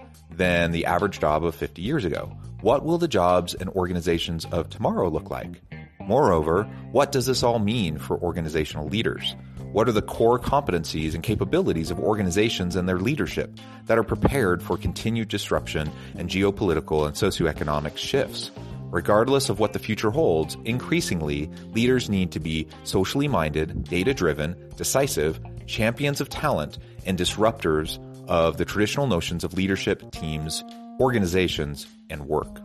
than 0.41 0.71
the 0.71 0.87
average 0.87 1.19
job 1.19 1.45
of 1.45 1.53
50 1.53 1.83
years 1.83 2.03
ago. 2.03 2.35
What 2.61 2.83
will 2.83 2.97
the 2.97 3.07
jobs 3.07 3.53
and 3.53 3.69
organizations 3.69 4.45
of 4.45 4.71
tomorrow 4.71 5.07
look 5.07 5.29
like? 5.29 5.61
Moreover, 5.99 6.63
what 6.91 7.11
does 7.11 7.27
this 7.27 7.43
all 7.43 7.59
mean 7.59 7.99
for 7.99 8.17
organizational 8.17 8.87
leaders? 8.87 9.35
What 9.71 9.87
are 9.87 9.91
the 9.91 10.01
core 10.01 10.39
competencies 10.39 11.13
and 11.13 11.21
capabilities 11.21 11.91
of 11.91 11.99
organizations 11.99 12.75
and 12.75 12.89
their 12.89 12.97
leadership 12.97 13.55
that 13.85 13.99
are 13.99 14.03
prepared 14.03 14.63
for 14.63 14.77
continued 14.77 15.27
disruption 15.27 15.91
and 16.17 16.27
geopolitical 16.27 17.05
and 17.05 17.15
socioeconomic 17.15 17.95
shifts? 17.95 18.49
Regardless 18.89 19.47
of 19.49 19.59
what 19.59 19.73
the 19.73 19.79
future 19.79 20.09
holds, 20.09 20.57
increasingly, 20.65 21.51
leaders 21.73 22.09
need 22.09 22.31
to 22.31 22.39
be 22.39 22.67
socially 22.83 23.27
minded, 23.27 23.83
data 23.83 24.15
driven, 24.15 24.55
decisive, 24.75 25.39
champions 25.67 26.19
of 26.19 26.29
talent, 26.29 26.79
and 27.05 27.15
disruptors 27.15 27.99
of 28.31 28.55
the 28.55 28.63
traditional 28.63 29.07
notions 29.07 29.43
of 29.43 29.53
leadership, 29.55 30.09
teams, 30.11 30.63
organizations, 31.01 31.85
and 32.09 32.29
work. 32.29 32.61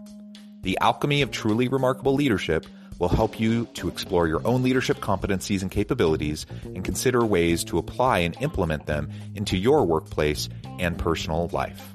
The 0.63 0.79
alchemy 0.81 1.23
of 1.23 1.33
truly 1.33 1.67
remarkable 1.67 2.15
leadership 2.15 2.67
will 3.01 3.09
help 3.09 3.41
you 3.41 3.67
to 3.75 3.89
explore 3.89 4.29
your 4.29 4.47
own 4.47 4.63
leadership 4.63 4.99
competencies 4.99 5.63
and 5.63 5.71
capabilities 5.71 6.47
and 6.63 6.85
consider 6.85 7.27
ways 7.27 7.65
to 7.65 7.79
apply 7.79 8.21
and 8.21 8.37
implement 8.41 8.87
them 8.87 9.11
into 9.35 9.57
your 9.57 9.85
workplace 9.85 10.49
and 10.79 10.97
personal 10.97 11.49
life. 11.49 11.93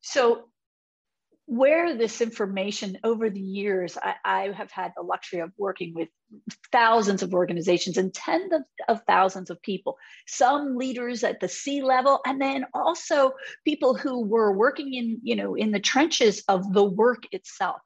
So, 0.00 0.47
where 1.48 1.96
this 1.96 2.20
information 2.20 2.98
over 3.04 3.30
the 3.30 3.40
years, 3.40 3.96
I, 3.96 4.16
I, 4.22 4.52
have 4.52 4.70
had 4.70 4.92
the 4.94 5.02
luxury 5.02 5.40
of 5.40 5.50
working 5.56 5.94
with 5.94 6.10
thousands 6.70 7.22
of 7.22 7.32
organizations 7.32 7.96
and 7.96 8.12
tens 8.12 8.52
of, 8.52 8.62
of 8.86 9.02
thousands 9.06 9.48
of 9.48 9.60
people, 9.62 9.96
some 10.26 10.76
leaders 10.76 11.24
at 11.24 11.40
the 11.40 11.48
C 11.48 11.80
level, 11.80 12.20
and 12.26 12.38
then 12.38 12.66
also 12.74 13.32
people 13.64 13.94
who 13.94 14.26
were 14.26 14.52
working 14.52 14.92
in, 14.92 15.20
you 15.22 15.36
know, 15.36 15.54
in 15.54 15.70
the 15.70 15.80
trenches 15.80 16.44
of 16.48 16.70
the 16.74 16.84
work 16.84 17.22
itself 17.32 17.80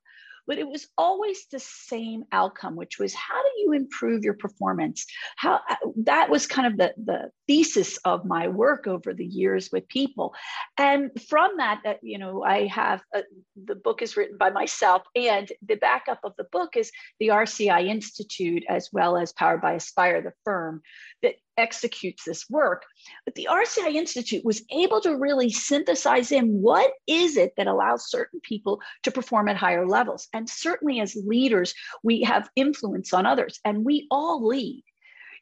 but 0.46 0.58
it 0.58 0.68
was 0.68 0.86
always 0.98 1.46
the 1.50 1.60
same 1.60 2.24
outcome 2.32 2.76
which 2.76 2.98
was 2.98 3.14
how 3.14 3.42
do 3.42 3.60
you 3.60 3.72
improve 3.72 4.24
your 4.24 4.34
performance? 4.34 5.06
How 5.36 5.60
uh, 5.68 5.76
that 6.04 6.30
was 6.30 6.46
kind 6.46 6.66
of 6.66 6.76
the 6.76 6.94
the 7.02 7.30
thesis 7.46 7.98
of 8.04 8.24
my 8.24 8.48
work 8.48 8.86
over 8.86 9.12
the 9.12 9.24
years 9.24 9.70
with 9.72 9.88
people. 9.88 10.34
And 10.78 11.10
from 11.28 11.56
that 11.58 11.80
that 11.84 11.98
you 12.02 12.18
know 12.18 12.42
i 12.42 12.66
have 12.66 13.02
a, 13.14 13.22
the 13.64 13.74
book 13.74 14.02
is 14.02 14.16
written 14.16 14.36
by 14.36 14.50
myself 14.50 15.02
and 15.14 15.50
the 15.66 15.76
backup 15.76 16.20
of 16.24 16.32
the 16.36 16.44
book 16.44 16.76
is 16.76 16.90
the 17.20 17.28
rci 17.28 17.86
institute 17.88 18.64
as 18.68 18.88
well 18.92 19.16
as 19.16 19.32
powered 19.32 19.60
by 19.60 19.72
aspire 19.72 20.22
the 20.22 20.32
firm 20.44 20.82
that 21.22 21.34
executes 21.56 22.24
this 22.24 22.48
work. 22.48 22.84
But 23.24 23.34
the 23.34 23.48
RCI 23.50 23.94
Institute 23.94 24.44
was 24.44 24.62
able 24.72 25.00
to 25.02 25.16
really 25.16 25.50
synthesize 25.50 26.32
in 26.32 26.60
what 26.60 26.92
is 27.06 27.36
it 27.36 27.52
that 27.56 27.66
allows 27.66 28.10
certain 28.10 28.40
people 28.40 28.80
to 29.04 29.10
perform 29.10 29.48
at 29.48 29.56
higher 29.56 29.86
levels. 29.86 30.28
And 30.32 30.48
certainly 30.48 31.00
as 31.00 31.16
leaders, 31.16 31.74
we 32.02 32.22
have 32.22 32.50
influence 32.56 33.12
on 33.12 33.26
others 33.26 33.60
and 33.64 33.84
we 33.84 34.06
all 34.10 34.46
lead. 34.46 34.84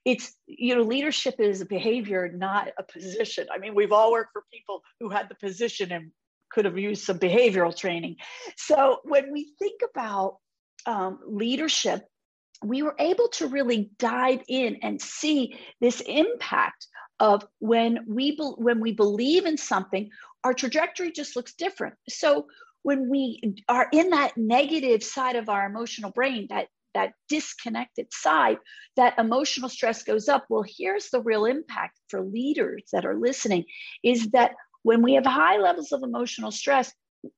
It's, 0.04 0.34
you 0.46 0.74
know, 0.74 0.82
leadership 0.82 1.36
is 1.38 1.60
a 1.60 1.66
behavior, 1.66 2.30
not 2.34 2.68
a 2.78 2.82
position. 2.82 3.48
I 3.52 3.58
mean, 3.58 3.74
we've 3.74 3.92
all 3.92 4.12
worked 4.12 4.32
for 4.32 4.44
people 4.52 4.82
who 4.98 5.10
had 5.10 5.28
the 5.28 5.34
position 5.34 5.92
and 5.92 6.10
could 6.50 6.64
have 6.64 6.78
used 6.78 7.04
some 7.04 7.18
behavioral 7.18 7.76
training. 7.76 8.16
So 8.56 9.00
when 9.04 9.30
we 9.30 9.52
think 9.58 9.82
about 9.88 10.38
um, 10.86 11.20
leadership 11.26 12.02
we 12.62 12.82
were 12.82 12.94
able 12.98 13.28
to 13.28 13.46
really 13.46 13.90
dive 13.98 14.42
in 14.48 14.76
and 14.82 15.00
see 15.00 15.58
this 15.80 16.00
impact 16.00 16.86
of 17.18 17.46
when 17.58 18.04
we 18.06 18.32
be, 18.32 18.42
when 18.56 18.80
we 18.80 18.92
believe 18.92 19.46
in 19.46 19.56
something 19.56 20.10
our 20.42 20.54
trajectory 20.54 21.12
just 21.12 21.36
looks 21.36 21.52
different. 21.54 21.94
So 22.08 22.46
when 22.82 23.10
we 23.10 23.56
are 23.68 23.88
in 23.92 24.10
that 24.10 24.36
negative 24.36 25.02
side 25.02 25.36
of 25.36 25.48
our 25.48 25.66
emotional 25.66 26.10
brain 26.10 26.46
that 26.50 26.68
that 26.92 27.12
disconnected 27.28 28.06
side 28.12 28.56
that 28.96 29.16
emotional 29.18 29.68
stress 29.68 30.02
goes 30.02 30.28
up. 30.28 30.46
Well 30.48 30.64
here's 30.66 31.10
the 31.10 31.20
real 31.20 31.44
impact 31.44 32.00
for 32.08 32.22
leaders 32.22 32.84
that 32.92 33.04
are 33.04 33.16
listening 33.16 33.64
is 34.02 34.28
that 34.30 34.52
when 34.82 35.02
we 35.02 35.14
have 35.14 35.26
high 35.26 35.58
levels 35.58 35.92
of 35.92 36.02
emotional 36.02 36.50
stress 36.50 36.92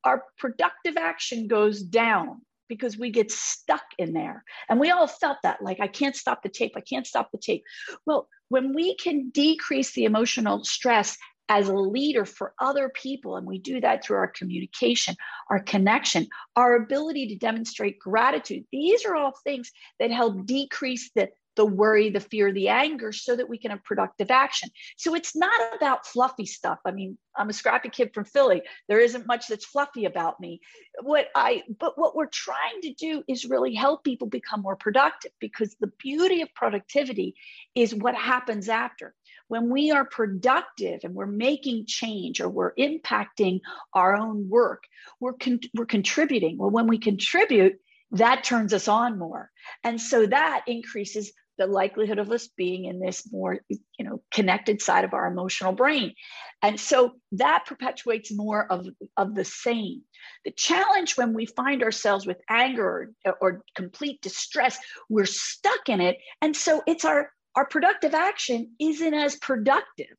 our 0.05 0.25
productive 0.39 0.97
action 0.97 1.49
goes 1.49 1.83
down 1.83 2.41
because 2.69 2.99
we 2.99 3.11
get 3.11 3.31
stuck 3.31 3.85
in 3.99 4.13
there. 4.13 4.45
And 4.69 4.81
we 4.81 4.91
all 4.91 5.07
felt 5.07 5.39
that 5.43 5.63
like, 5.63 5.81
I 5.81 5.89
can't 5.89 6.17
stop 6.17 6.43
the 6.43 6.49
tape. 6.49 6.73
I 6.77 6.81
can't 6.81 7.07
stop 7.07 7.31
the 7.31 7.39
tape. 7.39 7.65
Well, 8.07 8.29
when 8.49 8.75
we 8.75 8.97
can 8.97 9.31
decrease 9.31 9.93
the 9.93 10.05
emotional 10.05 10.65
stress 10.65 11.17
as 11.49 11.69
a 11.69 11.75
leader 11.75 12.25
for 12.25 12.55
other 12.61 12.89
people, 12.89 13.37
and 13.37 13.47
we 13.47 13.59
do 13.59 13.81
that 13.81 14.05
through 14.05 14.17
our 14.17 14.29
communication, 14.29 15.15
our 15.51 15.61
connection, 15.61 16.27
our 16.57 16.77
ability 16.77 17.27
to 17.27 17.37
demonstrate 17.37 17.99
gratitude, 17.99 18.65
these 18.73 19.05
are 19.05 19.17
all 19.17 19.33
things 19.45 19.71
that 19.99 20.11
help 20.11 20.47
decrease 20.47 21.11
the 21.15 21.29
the 21.57 21.67
worry, 21.67 22.11
the 22.11 22.21
fear, 22.21 22.53
the 22.53 22.69
anger, 22.69 23.13
so 23.13 23.37
that 23.37 23.49
we 23.49 23.59
can 23.59 23.71
have 23.71 23.85
productive 23.85 24.31
action. 24.31 24.71
So 24.97 25.15
it's 25.15 25.37
not 25.37 25.61
about 25.75 26.07
fluffy 26.07 26.47
stuff. 26.47 26.79
I 26.85 26.93
mean, 26.93 27.19
I'm 27.37 27.49
a 27.49 27.53
scrappy 27.53 27.89
kid 27.89 28.13
from 28.15 28.25
Philly. 28.25 28.63
There 28.89 29.01
isn't 29.01 29.27
much 29.27 29.49
that's 29.49 29.65
fluffy 29.65 30.05
about 30.05 30.41
me. 30.41 30.61
What 31.03 31.29
I, 31.35 31.63
but 31.79 31.99
what 31.99 32.15
we're 32.15 32.27
trying 32.27 32.81
to 32.83 32.95
do 32.95 33.23
is 33.29 33.45
really 33.45 33.75
help 33.75 34.05
people 34.05 34.29
become 34.29 34.63
more 34.63 34.77
productive 34.77 35.33
because 35.41 35.75
the 35.81 35.91
beauty 35.99 36.43
of 36.43 36.55
productivity 36.55 37.35
is 37.75 37.95
what 37.95 38.15
happens 38.15 38.69
after. 38.69 39.15
When 39.49 39.71
we 39.71 39.91
are 39.91 40.05
productive 40.05 41.01
and 41.05 41.15
we're 41.15 41.27
making 41.27 41.87
change 41.87 42.41
or 42.41 42.49
we're 42.49 42.75
impacting 42.75 43.61
our 43.93 44.17
own 44.17 44.49
work, 44.49 44.85
we're, 45.21 45.35
con- 45.35 45.61
we're 45.75 45.87
contributing. 45.87 46.57
Well, 46.59 46.71
when 46.71 46.87
we 46.87 46.99
contribute, 46.99 47.79
that 48.13 48.45
turns 48.45 48.75
us 48.75 48.89
on 48.89 49.19
more. 49.19 49.51
And 49.85 50.01
so 50.01 50.27
that 50.27 50.65
increases 50.67 51.33
the 51.59 51.67
likelihood 51.67 52.19
of 52.19 52.31
us 52.31 52.49
being 52.57 52.87
in 52.87 53.01
this 53.01 53.31
more 53.31 53.59
you 53.69 54.05
know 54.05 54.23
connected 54.33 54.81
side 54.81 55.05
of 55.05 55.15
our 55.15 55.27
emotional 55.27 55.73
brain. 55.73 56.15
And 56.63 56.79
so 56.79 57.13
that 57.33 57.65
perpetuates 57.67 58.33
more 58.35 58.71
of, 58.71 58.87
of 59.17 59.35
the 59.35 59.45
same. 59.45 60.03
The 60.45 60.53
challenge 60.53 61.17
when 61.17 61.35
we 61.35 61.47
find 61.47 61.83
ourselves 61.83 62.27
with 62.27 62.39
anger 62.49 63.13
or, 63.25 63.35
or 63.41 63.65
complete 63.75 64.21
distress 64.23 64.79
we're 65.09 65.27
stuck 65.27 65.89
in 65.89 66.01
it. 66.01 66.19
And 66.41 66.57
so 66.57 66.83
it's 66.87 67.05
our 67.05 67.31
our 67.55 67.67
productive 67.67 68.15
action 68.15 68.73
isn't 68.81 69.15
as 69.15 69.37
productive. 69.37 70.17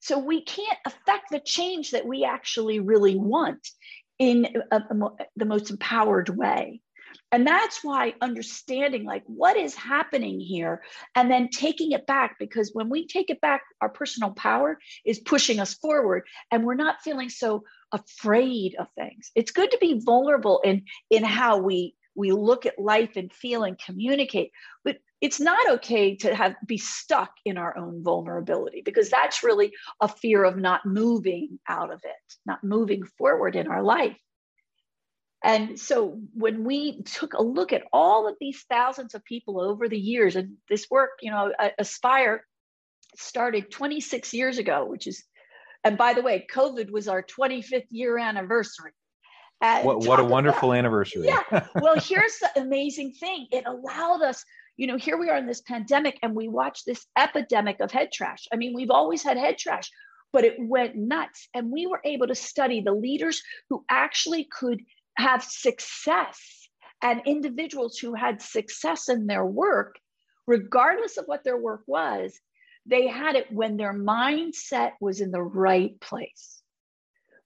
So 0.00 0.18
we 0.18 0.44
can't 0.44 0.78
affect 0.86 1.30
the 1.30 1.40
change 1.40 1.92
that 1.92 2.06
we 2.06 2.24
actually 2.24 2.80
really 2.80 3.16
want 3.16 3.68
in 4.18 4.48
a, 4.72 4.76
a, 4.76 5.08
the 5.36 5.44
most 5.44 5.70
empowered 5.70 6.28
way 6.28 6.80
and 7.32 7.46
that's 7.46 7.84
why 7.84 8.14
understanding 8.20 9.04
like 9.04 9.24
what 9.26 9.56
is 9.56 9.74
happening 9.74 10.40
here 10.40 10.82
and 11.14 11.30
then 11.30 11.48
taking 11.48 11.92
it 11.92 12.06
back 12.06 12.36
because 12.38 12.70
when 12.72 12.88
we 12.88 13.06
take 13.06 13.30
it 13.30 13.40
back 13.40 13.62
our 13.80 13.88
personal 13.88 14.30
power 14.30 14.78
is 15.04 15.18
pushing 15.20 15.60
us 15.60 15.74
forward 15.74 16.24
and 16.50 16.64
we're 16.64 16.74
not 16.74 17.02
feeling 17.02 17.28
so 17.28 17.64
afraid 17.92 18.76
of 18.78 18.86
things. 18.94 19.30
It's 19.34 19.52
good 19.52 19.70
to 19.70 19.78
be 19.78 20.00
vulnerable 20.04 20.60
in 20.64 20.84
in 21.10 21.24
how 21.24 21.58
we 21.58 21.94
we 22.14 22.32
look 22.32 22.66
at 22.66 22.78
life 22.78 23.16
and 23.16 23.32
feel 23.32 23.62
and 23.62 23.78
communicate 23.78 24.50
but 24.84 24.96
it's 25.20 25.40
not 25.40 25.68
okay 25.70 26.16
to 26.16 26.34
have 26.34 26.56
be 26.66 26.78
stuck 26.78 27.30
in 27.44 27.56
our 27.56 27.76
own 27.76 28.02
vulnerability 28.02 28.82
because 28.84 29.08
that's 29.08 29.44
really 29.44 29.72
a 30.00 30.08
fear 30.08 30.42
of 30.44 30.56
not 30.56 30.84
moving 30.84 31.60
out 31.68 31.92
of 31.92 32.00
it 32.04 32.34
not 32.44 32.64
moving 32.64 33.04
forward 33.04 33.54
in 33.54 33.68
our 33.68 33.82
life 33.82 34.16
and 35.44 35.78
so 35.78 36.20
when 36.34 36.64
we 36.64 37.02
took 37.02 37.34
a 37.34 37.42
look 37.42 37.72
at 37.72 37.84
all 37.92 38.28
of 38.28 38.34
these 38.40 38.64
thousands 38.68 39.14
of 39.14 39.24
people 39.24 39.60
over 39.60 39.88
the 39.88 39.98
years, 39.98 40.34
and 40.34 40.56
this 40.68 40.86
work, 40.90 41.10
you 41.22 41.30
know, 41.30 41.52
Aspire 41.78 42.44
started 43.16 43.70
26 43.70 44.34
years 44.34 44.58
ago, 44.58 44.84
which 44.84 45.06
is, 45.06 45.24
and 45.84 45.96
by 45.96 46.14
the 46.14 46.22
way, 46.22 46.44
COVID 46.52 46.90
was 46.90 47.06
our 47.06 47.22
25th 47.22 47.86
year 47.90 48.18
anniversary. 48.18 48.92
what, 49.60 50.04
what 50.04 50.18
a 50.18 50.24
wonderful 50.24 50.70
about, 50.72 50.78
anniversary. 50.78 51.26
yeah. 51.26 51.66
Well, 51.76 52.00
here's 52.00 52.38
the 52.38 52.60
amazing 52.60 53.12
thing 53.12 53.46
it 53.52 53.64
allowed 53.64 54.22
us, 54.22 54.44
you 54.76 54.88
know, 54.88 54.96
here 54.96 55.16
we 55.16 55.30
are 55.30 55.36
in 55.36 55.46
this 55.46 55.60
pandemic 55.60 56.18
and 56.20 56.34
we 56.34 56.48
watch 56.48 56.84
this 56.84 57.06
epidemic 57.16 57.78
of 57.78 57.92
head 57.92 58.10
trash. 58.12 58.48
I 58.52 58.56
mean, 58.56 58.74
we've 58.74 58.90
always 58.90 59.22
had 59.22 59.36
head 59.36 59.56
trash, 59.56 59.88
but 60.32 60.44
it 60.44 60.56
went 60.58 60.96
nuts. 60.96 61.48
And 61.54 61.70
we 61.70 61.86
were 61.86 62.00
able 62.04 62.26
to 62.26 62.34
study 62.34 62.80
the 62.80 62.92
leaders 62.92 63.40
who 63.70 63.84
actually 63.88 64.44
could 64.44 64.80
have 65.18 65.42
success 65.42 66.68
and 67.02 67.22
individuals 67.26 67.98
who 67.98 68.14
had 68.14 68.40
success 68.40 69.08
in 69.08 69.26
their 69.26 69.44
work, 69.44 69.96
regardless 70.46 71.16
of 71.16 71.26
what 71.26 71.44
their 71.44 71.56
work 71.56 71.82
was, 71.86 72.38
they 72.86 73.06
had 73.06 73.36
it 73.36 73.52
when 73.52 73.76
their 73.76 73.92
mindset 73.92 74.92
was 75.00 75.20
in 75.20 75.30
the 75.30 75.42
right 75.42 76.00
place. 76.00 76.62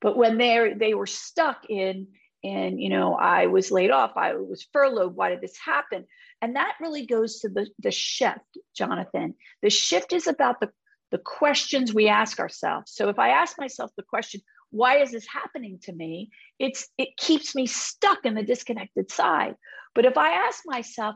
But 0.00 0.16
when 0.16 0.38
they 0.38 0.74
they 0.76 0.94
were 0.94 1.06
stuck 1.06 1.64
in 1.68 2.08
in 2.42 2.78
you 2.78 2.90
know 2.90 3.14
I 3.14 3.46
was 3.46 3.70
laid 3.70 3.90
off, 3.90 4.12
I 4.16 4.34
was 4.34 4.66
furloughed. 4.72 5.14
Why 5.14 5.30
did 5.30 5.40
this 5.40 5.58
happen? 5.58 6.06
And 6.40 6.56
that 6.56 6.76
really 6.80 7.06
goes 7.06 7.40
to 7.40 7.48
the 7.48 7.68
the 7.78 7.90
shift, 7.90 8.58
Jonathan. 8.74 9.34
The 9.62 9.70
shift 9.70 10.12
is 10.12 10.26
about 10.26 10.60
the 10.60 10.70
the 11.10 11.18
questions 11.18 11.92
we 11.92 12.08
ask 12.08 12.40
ourselves. 12.40 12.92
So 12.94 13.08
if 13.10 13.18
I 13.18 13.30
ask 13.30 13.58
myself 13.58 13.90
the 13.96 14.02
question, 14.02 14.40
why 14.72 14.96
is 14.98 15.12
this 15.12 15.26
happening 15.26 15.78
to 15.82 15.92
me? 15.92 16.30
It's 16.58 16.88
it 16.98 17.16
keeps 17.16 17.54
me 17.54 17.66
stuck 17.66 18.24
in 18.24 18.34
the 18.34 18.42
disconnected 18.42 19.10
side. 19.10 19.54
But 19.94 20.06
if 20.06 20.18
i 20.18 20.32
ask 20.46 20.62
myself 20.66 21.14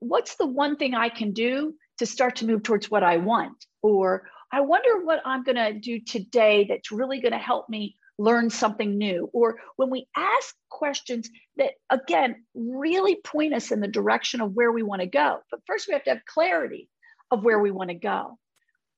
what's 0.00 0.36
the 0.36 0.46
one 0.46 0.76
thing 0.76 0.94
i 0.94 1.08
can 1.08 1.32
do 1.32 1.74
to 1.98 2.06
start 2.06 2.36
to 2.36 2.46
move 2.46 2.62
towards 2.62 2.90
what 2.90 3.02
i 3.02 3.18
want? 3.18 3.66
Or 3.82 4.28
i 4.50 4.60
wonder 4.60 5.04
what 5.04 5.20
i'm 5.26 5.42
going 5.42 5.56
to 5.56 5.78
do 5.78 6.00
today 6.00 6.66
that's 6.68 6.92
really 6.92 7.20
going 7.20 7.32
to 7.32 7.38
help 7.38 7.68
me 7.68 7.96
learn 8.18 8.50
something 8.50 8.98
new. 8.98 9.28
Or 9.32 9.58
when 9.76 9.90
we 9.90 10.06
ask 10.16 10.54
questions 10.70 11.28
that 11.56 11.72
again 11.90 12.44
really 12.54 13.16
point 13.16 13.54
us 13.54 13.72
in 13.72 13.80
the 13.80 13.88
direction 13.88 14.40
of 14.40 14.52
where 14.52 14.70
we 14.70 14.82
want 14.82 15.00
to 15.00 15.06
go. 15.06 15.38
But 15.50 15.60
first 15.66 15.88
we 15.88 15.94
have 15.94 16.04
to 16.04 16.10
have 16.10 16.24
clarity 16.26 16.88
of 17.30 17.42
where 17.42 17.58
we 17.58 17.72
want 17.72 17.90
to 17.90 17.94
go. 17.94 18.38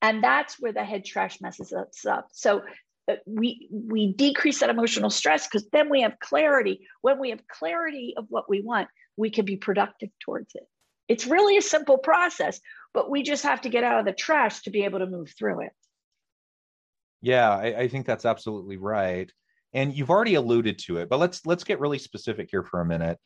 And 0.01 0.23
that's 0.23 0.59
where 0.59 0.73
the 0.73 0.83
head 0.83 1.05
trash 1.05 1.41
messes 1.41 1.73
us 1.73 2.05
up. 2.05 2.27
So 2.31 2.61
we 3.25 3.67
we 3.71 4.13
decrease 4.13 4.59
that 4.59 4.69
emotional 4.69 5.09
stress 5.09 5.47
because 5.47 5.67
then 5.71 5.89
we 5.89 6.01
have 6.01 6.19
clarity. 6.19 6.87
When 7.01 7.19
we 7.19 7.29
have 7.29 7.47
clarity 7.47 8.13
of 8.17 8.25
what 8.29 8.49
we 8.49 8.61
want 8.61 8.87
we 9.17 9.29
can 9.29 9.45
be 9.45 9.55
productive 9.55 10.09
towards 10.19 10.55
it. 10.55 10.67
It's 11.07 11.25
really 11.25 11.57
a 11.57 11.61
simple 11.61 11.97
process 11.97 12.59
but 12.93 13.09
we 13.09 13.23
just 13.23 13.43
have 13.43 13.61
to 13.61 13.69
get 13.69 13.83
out 13.83 13.99
of 13.99 14.05
the 14.05 14.13
trash 14.13 14.61
to 14.61 14.69
be 14.69 14.85
able 14.85 14.99
to 14.99 15.07
move 15.07 15.33
through 15.37 15.61
it. 15.61 15.71
Yeah 17.21 17.49
I, 17.49 17.81
I 17.81 17.87
think 17.87 18.05
that's 18.05 18.25
absolutely 18.25 18.77
right. 18.77 19.31
And 19.73 19.93
you've 19.93 20.09
already 20.09 20.35
alluded 20.35 20.79
to 20.79 20.97
it 20.97 21.09
but 21.09 21.19
let's 21.19 21.45
let's 21.45 21.63
get 21.63 21.79
really 21.79 21.99
specific 21.99 22.49
here 22.49 22.63
for 22.63 22.81
a 22.81 22.85
minute. 22.85 23.19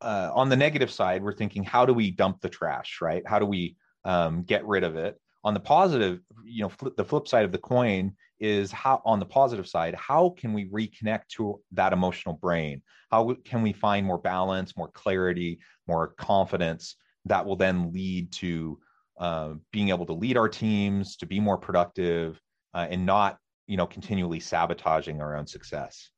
Uh, 0.00 0.30
on 0.34 0.48
the 0.48 0.56
negative 0.56 0.90
side 0.90 1.22
we're 1.22 1.34
thinking 1.34 1.62
how 1.62 1.84
do 1.84 1.92
we 1.92 2.10
dump 2.10 2.40
the 2.40 2.48
trash 2.48 2.98
right? 3.00 3.22
How 3.26 3.38
do 3.38 3.46
we 3.46 3.76
um, 4.04 4.42
get 4.42 4.66
rid 4.66 4.82
of 4.82 4.96
it? 4.96 5.20
On 5.44 5.54
the 5.54 5.60
positive 5.60 6.20
you 6.44 6.62
know 6.64 6.90
the 6.96 7.04
flip 7.04 7.28
side 7.28 7.44
of 7.44 7.52
the 7.52 7.58
coin 7.58 8.16
is 8.40 8.72
how 8.72 9.02
on 9.04 9.20
the 9.20 9.26
positive 9.26 9.68
side 9.68 9.94
how 9.94 10.34
can 10.38 10.52
we 10.52 10.68
reconnect 10.68 11.28
to 11.28 11.60
that 11.72 11.92
emotional 11.92 12.34
brain? 12.34 12.82
How 13.10 13.36
can 13.44 13.62
we 13.62 13.72
find 13.72 14.06
more 14.06 14.18
balance 14.18 14.76
more 14.76 14.90
clarity 14.90 15.60
more 15.86 16.08
confidence 16.08 16.96
that 17.26 17.44
will 17.44 17.56
then 17.56 17.92
lead 17.92 18.32
to 18.32 18.78
uh, 19.18 19.54
being 19.72 19.90
able 19.90 20.06
to 20.06 20.14
lead 20.14 20.36
our 20.36 20.48
teams 20.48 21.16
to 21.16 21.26
be 21.26 21.38
more 21.38 21.58
productive 21.58 22.40
uh, 22.72 22.86
and 22.88 23.04
not 23.04 23.38
you 23.66 23.76
know 23.76 23.86
continually 23.86 24.40
sabotaging 24.40 25.20
our 25.20 25.36
own 25.36 25.46
success? 25.46 26.10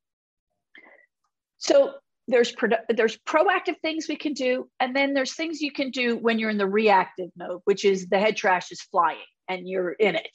So 1.59 1.95
there's 2.29 2.53
pro- 2.53 2.71
there's 2.89 3.19
proactive 3.19 3.79
things 3.83 4.07
we 4.09 4.17
can 4.17 4.33
do 4.33 4.69
and 4.81 4.95
then 4.95 5.13
there's 5.13 5.35
things 5.35 5.61
you 5.61 5.73
can 5.73 5.91
do 5.91 6.17
when 6.17 6.39
you're 6.39 6.51
in 6.51 6.59
the 6.59 6.67
reactive 6.67 7.31
mode 7.37 7.61
which 7.65 7.85
is 7.85 8.07
the 8.09 8.19
head 8.19 8.37
trash 8.37 8.71
is 8.71 8.81
flying 8.81 9.19
and 9.49 9.69
you're 9.69 9.93
in 9.93 10.15
it 10.15 10.29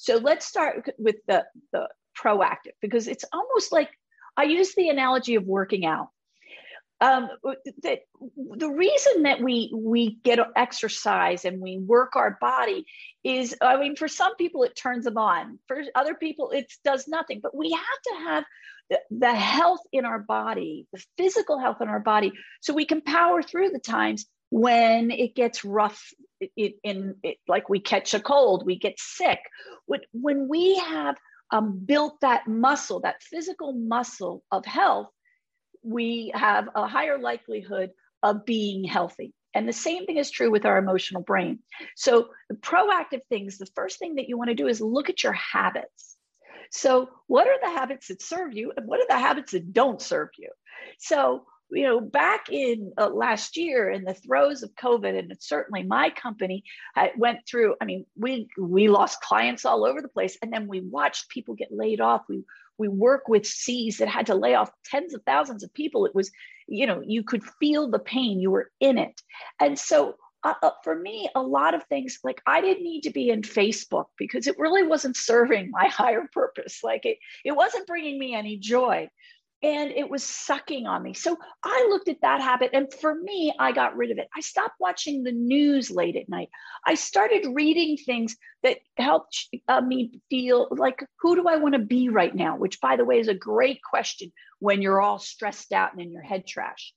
so 0.00 0.16
let's 0.16 0.46
start 0.46 0.90
with 0.98 1.16
the 1.28 1.44
the 1.72 1.86
proactive 2.18 2.72
because 2.80 3.06
it's 3.06 3.24
almost 3.34 3.70
like 3.70 3.90
i 4.34 4.44
use 4.44 4.74
the 4.74 4.88
analogy 4.88 5.34
of 5.36 5.44
working 5.44 5.84
out. 5.84 6.08
Um, 7.02 7.30
the 7.44 8.68
reason 8.68 9.22
that 9.22 9.40
we 9.40 9.70
we 9.74 10.18
get 10.22 10.38
exercise 10.56 11.44
and 11.44 11.60
we 11.60 11.78
work 11.78 12.16
our 12.16 12.36
body 12.40 12.84
is 13.24 13.54
i 13.60 13.78
mean 13.78 13.94
for 13.94 14.08
some 14.08 14.36
people 14.36 14.62
it 14.64 14.74
turns 14.74 15.04
them 15.04 15.18
on. 15.18 15.58
For 15.68 15.82
other 15.94 16.14
people 16.14 16.50
it 16.50 16.72
does 16.82 17.06
nothing. 17.06 17.40
But 17.42 17.54
we 17.54 17.70
have 17.72 18.02
to 18.08 18.24
have 18.24 18.44
the 19.10 19.34
health 19.34 19.80
in 19.92 20.04
our 20.04 20.18
body, 20.18 20.86
the 20.92 21.04
physical 21.16 21.58
health 21.58 21.80
in 21.80 21.88
our 21.88 22.00
body, 22.00 22.32
so 22.60 22.74
we 22.74 22.86
can 22.86 23.02
power 23.02 23.42
through 23.42 23.70
the 23.70 23.78
times 23.78 24.26
when 24.50 25.10
it 25.10 25.34
gets 25.34 25.64
rough 25.64 26.12
it, 26.40 26.74
in 26.82 27.14
it, 27.22 27.38
like 27.48 27.68
we 27.68 27.80
catch 27.80 28.14
a 28.14 28.20
cold 28.20 28.66
we 28.66 28.76
get 28.78 28.98
sick. 28.98 29.40
When, 29.86 30.48
we 30.48 30.76
have 30.76 31.16
um, 31.50 31.80
built 31.84 32.20
that 32.20 32.46
muscle 32.46 33.00
that 33.00 33.22
physical 33.22 33.72
muscle 33.72 34.44
of 34.50 34.64
health 34.64 35.08
we 35.82 36.30
have 36.34 36.68
a 36.74 36.86
higher 36.86 37.18
likelihood 37.18 37.90
of 38.22 38.44
being 38.44 38.84
healthy. 38.84 39.32
And 39.54 39.68
the 39.68 39.72
same 39.72 40.06
thing 40.06 40.18
is 40.18 40.30
true 40.30 40.50
with 40.50 40.64
our 40.64 40.78
emotional 40.78 41.22
brain. 41.22 41.60
So 41.96 42.28
the 42.48 42.56
proactive 42.56 43.22
things 43.28 43.58
the 43.58 43.66
first 43.74 43.98
thing 43.98 44.16
that 44.16 44.28
you 44.28 44.38
want 44.38 44.48
to 44.50 44.54
do 44.54 44.68
is 44.68 44.80
look 44.80 45.10
at 45.10 45.24
your 45.24 45.32
habits. 45.32 46.16
So, 46.72 47.10
what 47.26 47.48
are 47.48 47.58
the 47.60 47.70
habits 47.70 48.08
that 48.08 48.22
serve 48.22 48.52
you 48.52 48.72
and 48.76 48.86
what 48.86 49.00
are 49.00 49.06
the 49.08 49.18
habits 49.18 49.52
that 49.52 49.72
don't 49.72 50.00
serve 50.00 50.28
you? 50.38 50.50
So, 50.98 51.44
you 51.72 51.84
know, 51.84 52.00
back 52.00 52.48
in 52.50 52.92
uh, 52.98 53.08
last 53.08 53.56
year 53.56 53.90
in 53.90 54.04
the 54.04 54.14
throes 54.14 54.62
of 54.62 54.74
COVID, 54.74 55.18
and 55.18 55.32
certainly 55.40 55.82
my 55.82 56.10
company 56.10 56.64
went 57.16 57.40
through. 57.46 57.74
I 57.80 57.84
mean, 57.84 58.06
we 58.16 58.48
we 58.58 58.88
lost 58.88 59.20
clients 59.20 59.64
all 59.64 59.84
over 59.84 60.02
the 60.02 60.08
place, 60.08 60.36
and 60.42 60.52
then 60.52 60.66
we 60.66 60.80
watched 60.80 61.28
people 61.28 61.54
get 61.54 61.72
laid 61.72 62.00
off. 62.00 62.22
We 62.28 62.44
we 62.78 62.88
work 62.88 63.28
with 63.28 63.46
C's 63.46 63.98
that 63.98 64.08
had 64.08 64.26
to 64.26 64.34
lay 64.34 64.54
off 64.54 64.70
tens 64.84 65.14
of 65.14 65.22
thousands 65.24 65.62
of 65.62 65.72
people. 65.74 66.06
It 66.06 66.14
was, 66.14 66.30
you 66.66 66.86
know, 66.86 67.02
you 67.04 67.22
could 67.22 67.44
feel 67.60 67.88
the 67.88 67.98
pain. 67.98 68.40
You 68.40 68.50
were 68.50 68.70
in 68.80 68.98
it, 68.98 69.20
and 69.60 69.78
so 69.78 70.16
uh, 70.42 70.54
uh, 70.62 70.70
for 70.82 70.96
me, 70.96 71.28
a 71.34 71.42
lot 71.42 71.74
of 71.74 71.84
things 71.84 72.18
like 72.24 72.40
I 72.46 72.60
didn't 72.60 72.84
need 72.84 73.02
to 73.02 73.10
be 73.10 73.30
in 73.30 73.42
Facebook 73.42 74.06
because 74.16 74.46
it 74.46 74.58
really 74.58 74.82
wasn't 74.82 75.16
serving 75.16 75.70
my 75.70 75.86
higher 75.92 76.28
purpose. 76.32 76.80
Like 76.82 77.04
it, 77.04 77.18
it 77.44 77.52
wasn't 77.52 77.86
bringing 77.86 78.18
me 78.18 78.34
any 78.34 78.56
joy 78.56 79.10
and 79.62 79.90
it 79.90 80.08
was 80.08 80.24
sucking 80.24 80.86
on 80.86 81.02
me. 81.02 81.12
So 81.12 81.36
I 81.62 81.86
looked 81.90 82.08
at 82.08 82.22
that 82.22 82.40
habit, 82.40 82.70
and 82.72 82.92
for 82.92 83.14
me, 83.14 83.52
I 83.58 83.72
got 83.72 83.96
rid 83.96 84.10
of 84.10 84.18
it. 84.18 84.28
I 84.34 84.40
stopped 84.40 84.76
watching 84.80 85.22
the 85.22 85.32
news 85.32 85.90
late 85.90 86.16
at 86.16 86.28
night. 86.28 86.48
I 86.86 86.94
started 86.94 87.52
reading 87.52 87.96
things 87.96 88.36
that 88.62 88.78
helped 88.96 89.48
uh, 89.68 89.80
me 89.80 90.20
feel 90.30 90.68
like, 90.70 91.04
who 91.20 91.36
do 91.36 91.46
I 91.46 91.56
want 91.56 91.74
to 91.74 91.80
be 91.80 92.08
right 92.08 92.34
now? 92.34 92.56
Which, 92.56 92.80
by 92.80 92.96
the 92.96 93.04
way, 93.04 93.18
is 93.18 93.28
a 93.28 93.34
great 93.34 93.80
question 93.82 94.32
when 94.60 94.80
you're 94.80 95.00
all 95.00 95.18
stressed 95.18 95.72
out 95.72 95.92
and 95.92 96.00
in 96.00 96.10
your 96.10 96.22
head 96.22 96.46
trash. 96.46 96.94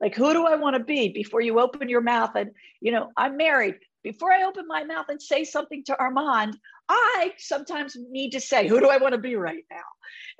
Like, 0.00 0.14
who 0.14 0.32
do 0.32 0.46
I 0.46 0.56
want 0.56 0.76
to 0.76 0.84
be 0.84 1.08
before 1.08 1.40
you 1.40 1.60
open 1.60 1.88
your 1.88 2.02
mouth? 2.02 2.34
And, 2.34 2.50
you 2.80 2.92
know, 2.92 3.10
I'm 3.16 3.36
married. 3.36 3.76
Before 4.02 4.32
I 4.32 4.44
open 4.44 4.66
my 4.68 4.84
mouth 4.84 5.06
and 5.08 5.20
say 5.20 5.44
something 5.44 5.82
to 5.84 5.98
Armand, 5.98 6.56
I 6.88 7.32
sometimes 7.38 7.96
need 8.10 8.30
to 8.32 8.40
say, 8.40 8.68
who 8.68 8.78
do 8.78 8.88
I 8.88 8.98
want 8.98 9.12
to 9.12 9.18
be 9.18 9.36
right 9.36 9.64
now? 9.70 9.76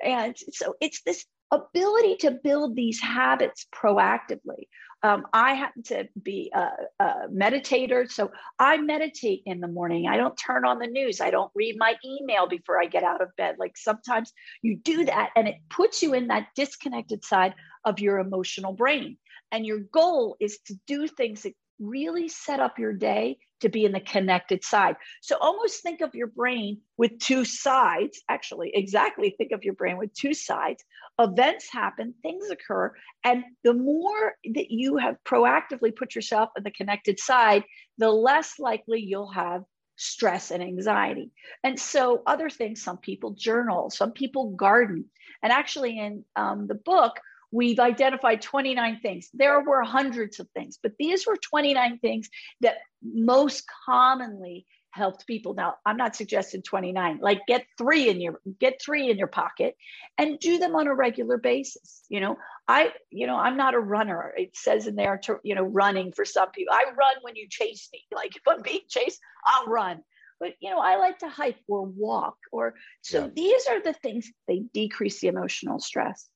And 0.01 0.35
so 0.53 0.75
it's 0.79 1.01
this 1.03 1.25
ability 1.51 2.17
to 2.17 2.31
build 2.31 2.75
these 2.75 3.01
habits 3.01 3.65
proactively. 3.73 4.67
Um, 5.03 5.25
I 5.31 5.53
happen 5.53 5.83
to 5.83 6.07
be 6.21 6.51
a, 6.53 6.69
a, 6.99 7.13
meditator, 7.31 8.09
so 8.09 8.31
I 8.57 8.77
meditate 8.77 9.43
in 9.45 9.59
the 9.59 9.67
morning. 9.67 10.07
I 10.07 10.17
don't 10.17 10.35
turn 10.35 10.65
on 10.65 10.79
the 10.79 10.87
news. 10.87 11.21
I 11.21 11.29
don't 11.29 11.51
read 11.53 11.77
my 11.77 11.95
email 12.03 12.47
before 12.47 12.81
I 12.81 12.87
get 12.87 13.03
out 13.03 13.21
of 13.21 13.35
bed. 13.37 13.57
Like 13.59 13.77
sometimes 13.77 14.33
you 14.63 14.75
do 14.75 15.05
that, 15.05 15.29
and 15.35 15.47
it 15.47 15.57
puts 15.69 16.01
you 16.01 16.13
in 16.15 16.27
that 16.27 16.47
disconnected 16.55 17.23
side 17.23 17.53
of 17.85 17.99
your 17.99 18.17
emotional 18.17 18.73
brain. 18.73 19.17
And 19.51 19.65
your 19.65 19.79
goal 19.79 20.35
is 20.39 20.57
to 20.65 20.75
do 20.87 21.07
things 21.07 21.43
that 21.43 21.53
really 21.79 22.27
set 22.27 22.59
up 22.59 22.79
your 22.79 22.93
day 22.93 23.37
to 23.61 23.69
be 23.69 23.85
in 23.85 23.91
the 23.91 23.99
connected 23.99 24.63
side. 24.63 24.95
So 25.21 25.37
almost 25.39 25.81
think 25.81 26.01
of 26.01 26.13
your 26.15 26.27
brain 26.27 26.81
with 26.97 27.19
two 27.19 27.45
sides, 27.45 28.21
actually, 28.29 28.71
exactly 28.73 29.35
think 29.37 29.51
of 29.51 29.63
your 29.63 29.73
brain 29.73 29.97
with 29.97 30.13
two 30.13 30.33
sides. 30.33 30.83
Events 31.19 31.67
happen, 31.71 32.13
things 32.21 32.49
occur. 32.49 32.93
And 33.23 33.43
the 33.63 33.73
more 33.73 34.35
that 34.53 34.71
you 34.71 34.97
have 34.97 35.17
proactively 35.25 35.95
put 35.95 36.15
yourself 36.15 36.49
in 36.57 36.63
the 36.63 36.71
connected 36.71 37.19
side, 37.19 37.63
the 37.97 38.11
less 38.11 38.59
likely 38.59 39.01
you'll 39.01 39.31
have 39.31 39.63
stress 39.97 40.51
and 40.51 40.61
anxiety. 40.63 41.31
And 41.63 41.79
so, 41.79 42.21
other 42.25 42.49
things, 42.49 42.83
some 42.83 42.97
people 42.97 43.31
journal, 43.31 43.89
some 43.89 44.11
people 44.11 44.51
garden. 44.51 45.05
And 45.43 45.51
actually, 45.51 45.99
in 45.99 46.23
um, 46.35 46.67
the 46.67 46.75
book, 46.75 47.19
we've 47.51 47.79
identified 47.79 48.41
29 48.41 48.99
things. 49.01 49.29
There 49.33 49.61
were 49.61 49.83
hundreds 49.83 50.39
of 50.39 50.47
things, 50.55 50.79
but 50.81 50.93
these 50.99 51.25
were 51.25 51.37
29 51.37 51.99
things 51.99 52.29
that 52.61 52.77
most 53.01 53.63
commonly 53.85 54.65
helped 54.91 55.27
people. 55.27 55.53
Now, 55.53 55.75
I'm 55.85 55.97
not 55.97 56.15
suggesting 56.15 56.63
29. 56.63 57.19
Like 57.21 57.41
get 57.47 57.65
3 57.77 58.09
in 58.09 58.21
your 58.21 58.41
get 58.59 58.81
3 58.81 59.11
in 59.11 59.17
your 59.17 59.27
pocket 59.27 59.75
and 60.17 60.39
do 60.39 60.57
them 60.57 60.75
on 60.75 60.87
a 60.87 60.95
regular 60.95 61.37
basis. 61.37 62.03
You 62.09 62.19
know, 62.19 62.37
I 62.67 62.91
you 63.11 63.27
know, 63.27 63.37
I'm 63.37 63.57
not 63.57 63.75
a 63.75 63.79
runner. 63.79 64.33
It 64.35 64.55
says 64.55 64.87
in 64.87 64.95
there 64.95 65.19
to, 65.23 65.37
you 65.43 65.55
know, 65.55 65.63
running 65.63 66.11
for 66.11 66.25
some 66.25 66.51
people. 66.51 66.73
I 66.73 66.85
run 66.97 67.15
when 67.21 67.35
you 67.35 67.47
chase 67.49 67.89
me. 67.93 68.03
Like 68.11 68.35
if 68.35 68.41
I'm 68.47 68.63
being 68.63 68.81
chased, 68.89 69.19
I'll 69.45 69.67
run 69.67 70.01
but 70.39 70.53
you 70.59 70.69
know 70.69 70.79
i 70.79 70.97
like 70.97 71.17
to 71.19 71.29
hike 71.29 71.57
or 71.67 71.85
walk 71.85 72.37
or 72.51 72.75
so 73.01 73.25
yeah. 73.25 73.29
these 73.35 73.67
are 73.67 73.81
the 73.81 73.93
things 73.93 74.31
they 74.47 74.61
decrease 74.73 75.19
the 75.19 75.27
emotional 75.27 75.79
stress 75.79 76.29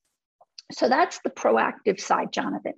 so 0.72 0.88
that's 0.88 1.20
the 1.20 1.30
proactive 1.30 2.00
side, 2.00 2.32
Jonathan. 2.32 2.74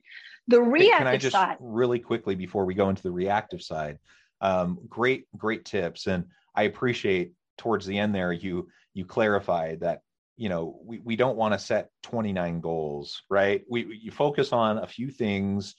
The 0.48 0.60
reactive 0.60 0.98
Can 0.98 1.06
I 1.06 1.16
just 1.16 1.32
side. 1.32 1.56
Really 1.60 1.98
quickly 1.98 2.34
before 2.34 2.64
we 2.64 2.74
go 2.74 2.88
into 2.88 3.02
the 3.02 3.10
reactive 3.10 3.62
side, 3.62 3.98
um, 4.40 4.78
great, 4.88 5.26
great 5.36 5.64
tips. 5.64 6.06
And 6.06 6.26
I 6.54 6.64
appreciate 6.64 7.32
towards 7.56 7.86
the 7.86 7.98
end 7.98 8.14
there, 8.14 8.32
you 8.32 8.68
you 8.92 9.04
clarified 9.04 9.80
that 9.80 10.00
you 10.36 10.48
know 10.48 10.78
we, 10.84 10.98
we 11.00 11.16
don't 11.16 11.36
want 11.36 11.52
to 11.54 11.58
set 11.58 11.90
29 12.02 12.60
goals 12.60 13.22
right 13.30 13.62
we 13.68 13.98
you 14.02 14.10
focus 14.10 14.52
on 14.52 14.78
a 14.78 14.86
few 14.86 15.10
things 15.10 15.74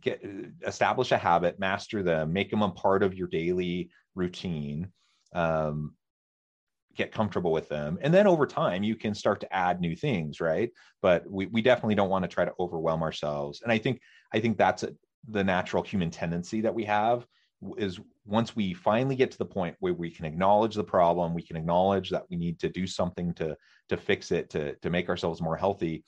get 0.00 0.22
establish 0.66 1.12
a 1.12 1.18
habit 1.18 1.58
master 1.58 2.02
them 2.02 2.32
make 2.32 2.50
them 2.50 2.62
a 2.62 2.70
part 2.70 3.02
of 3.02 3.14
your 3.14 3.28
daily 3.28 3.90
routine 4.14 4.90
um, 5.34 5.94
get 6.96 7.12
comfortable 7.12 7.52
with 7.52 7.68
them 7.68 7.98
and 8.02 8.12
then 8.12 8.26
over 8.26 8.46
time 8.46 8.82
you 8.82 8.94
can 8.96 9.14
start 9.14 9.40
to 9.40 9.54
add 9.54 9.80
new 9.80 9.96
things 9.96 10.40
right? 10.40 10.70
But 11.00 11.28
we, 11.30 11.46
we 11.46 11.62
definitely 11.62 11.94
don't 11.94 12.10
want 12.10 12.24
to 12.24 12.28
try 12.28 12.44
to 12.44 12.52
overwhelm 12.60 13.02
ourselves 13.02 13.62
and 13.62 13.72
i 13.72 13.78
think 13.78 14.00
i 14.32 14.40
think 14.40 14.56
that's 14.56 14.82
a, 14.82 14.90
the 15.28 15.44
natural 15.44 15.82
human 15.82 16.10
tendency 16.10 16.60
that 16.60 16.74
we 16.74 16.84
have 16.84 17.26
is 17.76 18.00
once 18.24 18.56
we 18.56 18.74
finally 18.74 19.14
get 19.14 19.30
to 19.30 19.38
the 19.38 19.44
point 19.44 19.76
where 19.78 19.94
we 19.94 20.10
can 20.10 20.24
acknowledge 20.24 20.74
the 20.74 20.84
problem 20.84 21.34
we 21.34 21.42
can 21.42 21.56
acknowledge 21.56 22.10
that 22.10 22.24
we 22.30 22.36
need 22.36 22.58
to 22.58 22.68
do 22.68 22.86
something 22.86 23.32
to 23.34 23.56
to 23.88 23.96
fix 23.96 24.32
it 24.32 24.50
to 24.50 24.74
to 24.76 24.90
make 24.90 25.08
ourselves 25.08 25.40
more 25.40 25.56
healthy 25.56 26.04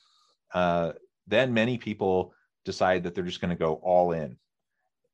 uh, 0.55 0.93
then 1.27 1.53
many 1.53 1.77
people 1.77 2.33
decide 2.65 3.03
that 3.03 3.15
they're 3.15 3.25
just 3.25 3.41
going 3.41 3.51
to 3.51 3.57
go 3.57 3.75
all 3.83 4.13
in. 4.13 4.37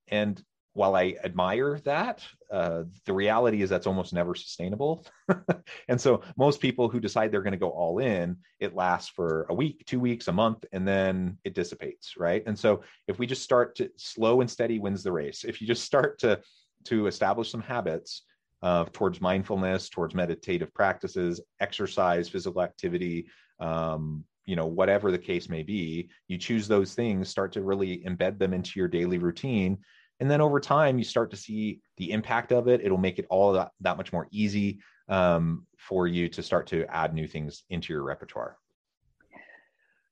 And 0.09 0.43
while 0.73 0.95
I 0.95 1.17
admire 1.25 1.81
that, 1.85 2.25
uh, 2.51 2.85
the 3.05 3.13
reality 3.13 3.63
is 3.63 3.71
that's 3.71 3.87
almost 3.87 4.13
never 4.13 4.35
sustainable. 4.35 5.05
and 5.89 6.01
so 6.01 6.23
most 6.37 6.61
people 6.61 6.89
who 6.89 7.01
decide 7.01 7.33
they're 7.33 7.43
going 7.43 7.53
to 7.53 7.59
go 7.59 7.71
all 7.71 7.99
in, 7.99 8.37
it 8.61 8.75
lasts 8.75 9.11
for 9.11 9.47
a 9.49 9.55
week, 9.55 9.85
two 9.87 9.99
weeks, 9.99 10.29
a 10.29 10.33
month, 10.33 10.65
and 10.73 10.87
then 10.87 11.39
it 11.45 11.55
dissipates, 11.55 12.15
right? 12.17 12.43
And 12.47 12.57
so 12.57 12.83
if 13.09 13.19
we 13.19 13.27
just 13.27 13.43
start 13.43 13.75
to 13.77 13.91
slow 13.97 14.41
and 14.41 14.51
steady 14.51 14.79
wins 14.79 15.03
the 15.03 15.13
race. 15.13 15.45
If 15.45 15.61
you 15.61 15.67
just 15.67 15.85
start 15.85 16.19
to 16.21 16.41
to 16.85 17.09
establish 17.09 17.51
some 17.51 17.61
habits 17.61 18.23
uh, 18.63 18.87
towards 18.93 19.21
mindfulness, 19.21 19.91
towards 19.91 20.15
meditative 20.15 20.73
practices, 20.73 21.43
exercise, 21.61 22.27
physical 22.27 22.63
activity, 22.63 23.27
um, 23.59 24.25
you 24.47 24.57
know 24.57 24.67
whatever 24.67 25.13
the 25.13 25.19
case 25.19 25.49
may 25.49 25.63
be 25.63 26.09
you 26.27 26.37
choose 26.37 26.67
those 26.67 26.95
things 26.95 27.29
start 27.29 27.53
to 27.53 27.63
really 27.63 28.03
embed 28.07 28.39
them 28.39 28.53
into 28.53 28.73
your 28.75 28.89
daily 28.89 29.19
routine 29.19 29.79
and 30.21 30.31
then 30.31 30.41
over 30.41 30.61
time 30.61 30.99
you 30.99 31.05
start 31.05 31.31
to 31.31 31.37
see 31.37 31.81
the 31.97 32.13
impact 32.13 32.53
of 32.53 32.69
it. 32.69 32.83
It'll 32.85 32.99
make 32.99 33.19
it 33.19 33.27
all 33.31 33.53
that, 33.55 33.73
that 33.81 33.97
much 33.97 34.13
more 34.13 34.29
easy 34.31 34.81
um, 35.09 35.67
for 35.79 36.07
you 36.07 36.29
to 36.29 36.43
start 36.43 36.67
to 36.69 36.85
add 36.95 37.15
new 37.15 37.27
things 37.27 37.65
into 37.71 37.93
your 37.93 38.03
repertoire. 38.03 38.57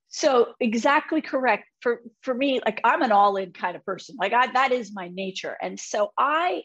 So 0.08 0.54
exactly 0.58 1.20
correct. 1.20 1.68
For 1.82 2.00
for 2.22 2.32
me 2.32 2.60
like 2.64 2.80
i'm 2.82 3.02
an 3.02 3.12
all-in 3.12 3.52
kind 3.52 3.76
of 3.76 3.84
person. 3.84 4.16
Like 4.18 4.32
i 4.32 4.50
that 4.52 4.72
is 4.72 4.94
my 4.94 5.08
nature. 5.08 5.56
And 5.60 5.78
so 5.78 6.12
i 6.16 6.62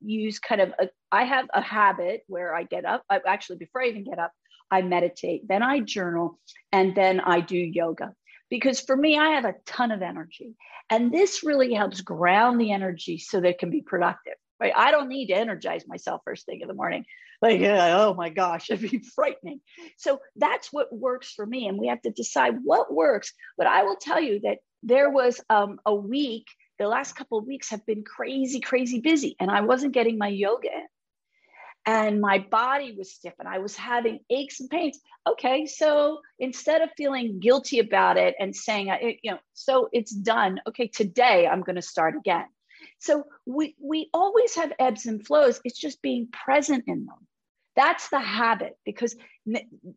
use 0.00 0.38
kind 0.38 0.60
of 0.60 0.74
a, 0.78 0.88
I 1.10 1.24
have 1.24 1.46
a 1.54 1.62
habit 1.62 2.22
where 2.26 2.54
i 2.54 2.64
get 2.64 2.84
up. 2.84 3.02
I, 3.08 3.20
actually 3.26 3.56
before 3.56 3.82
i 3.82 3.86
even 3.86 4.04
get 4.04 4.18
up 4.18 4.32
i 4.70 4.82
meditate 4.82 5.46
then 5.48 5.62
i 5.62 5.80
journal 5.80 6.38
and 6.72 6.94
then 6.94 7.20
i 7.20 7.40
do 7.40 7.56
yoga 7.56 8.12
because 8.50 8.80
for 8.80 8.96
me 8.96 9.18
i 9.18 9.30
have 9.30 9.44
a 9.44 9.54
ton 9.66 9.90
of 9.90 10.02
energy 10.02 10.56
and 10.90 11.12
this 11.12 11.44
really 11.44 11.74
helps 11.74 12.00
ground 12.00 12.60
the 12.60 12.72
energy 12.72 13.18
so 13.18 13.40
that 13.40 13.48
it 13.48 13.58
can 13.58 13.70
be 13.70 13.82
productive. 13.82 14.34
Right? 14.60 14.72
I 14.74 14.90
don't 14.90 15.08
need 15.08 15.28
to 15.28 15.36
energize 15.36 15.86
myself 15.86 16.22
first 16.24 16.46
thing 16.46 16.62
in 16.62 16.68
the 16.68 16.74
morning. 16.74 17.04
Like, 17.40 17.60
oh 17.62 18.14
my 18.14 18.30
gosh, 18.30 18.68
it'd 18.70 18.90
be 18.90 18.98
frightening. 19.14 19.60
So 19.96 20.20
that's 20.36 20.72
what 20.72 20.92
works 20.92 21.32
for 21.32 21.46
me. 21.46 21.68
And 21.68 21.78
we 21.78 21.88
have 21.88 22.02
to 22.02 22.10
decide 22.10 22.54
what 22.64 22.92
works. 22.92 23.32
But 23.56 23.68
I 23.68 23.84
will 23.84 23.96
tell 23.96 24.20
you 24.20 24.40
that 24.40 24.58
there 24.82 25.10
was 25.10 25.40
um, 25.48 25.78
a 25.86 25.94
week, 25.94 26.46
the 26.78 26.88
last 26.88 27.14
couple 27.14 27.38
of 27.38 27.46
weeks 27.46 27.70
have 27.70 27.86
been 27.86 28.02
crazy, 28.02 28.60
crazy 28.60 29.00
busy. 29.00 29.36
And 29.38 29.50
I 29.50 29.60
wasn't 29.60 29.94
getting 29.94 30.18
my 30.18 30.28
yoga 30.28 30.68
in 30.68 30.86
and 31.88 32.20
my 32.20 32.38
body 32.38 32.94
was 32.98 33.14
stiff 33.14 33.32
and 33.38 33.48
I 33.48 33.60
was 33.60 33.74
having 33.74 34.20
aches 34.28 34.60
and 34.60 34.68
pains. 34.68 35.00
Okay, 35.26 35.64
so 35.64 36.18
instead 36.38 36.82
of 36.82 36.90
feeling 36.98 37.40
guilty 37.40 37.78
about 37.78 38.18
it 38.18 38.34
and 38.38 38.54
saying, 38.54 39.18
you 39.22 39.30
know, 39.30 39.38
so 39.54 39.88
it's 39.90 40.12
done. 40.12 40.60
Okay, 40.68 40.88
today 40.88 41.46
I'm 41.46 41.62
going 41.62 41.76
to 41.76 41.82
start 41.82 42.14
again. 42.14 42.44
So 42.98 43.24
we 43.46 43.74
we 43.80 44.10
always 44.12 44.54
have 44.56 44.70
ebbs 44.78 45.06
and 45.06 45.26
flows. 45.26 45.62
It's 45.64 45.78
just 45.78 46.02
being 46.02 46.28
present 46.30 46.84
in 46.86 47.06
them. 47.06 47.26
That's 47.74 48.10
the 48.10 48.20
habit 48.20 48.76
because 48.84 49.16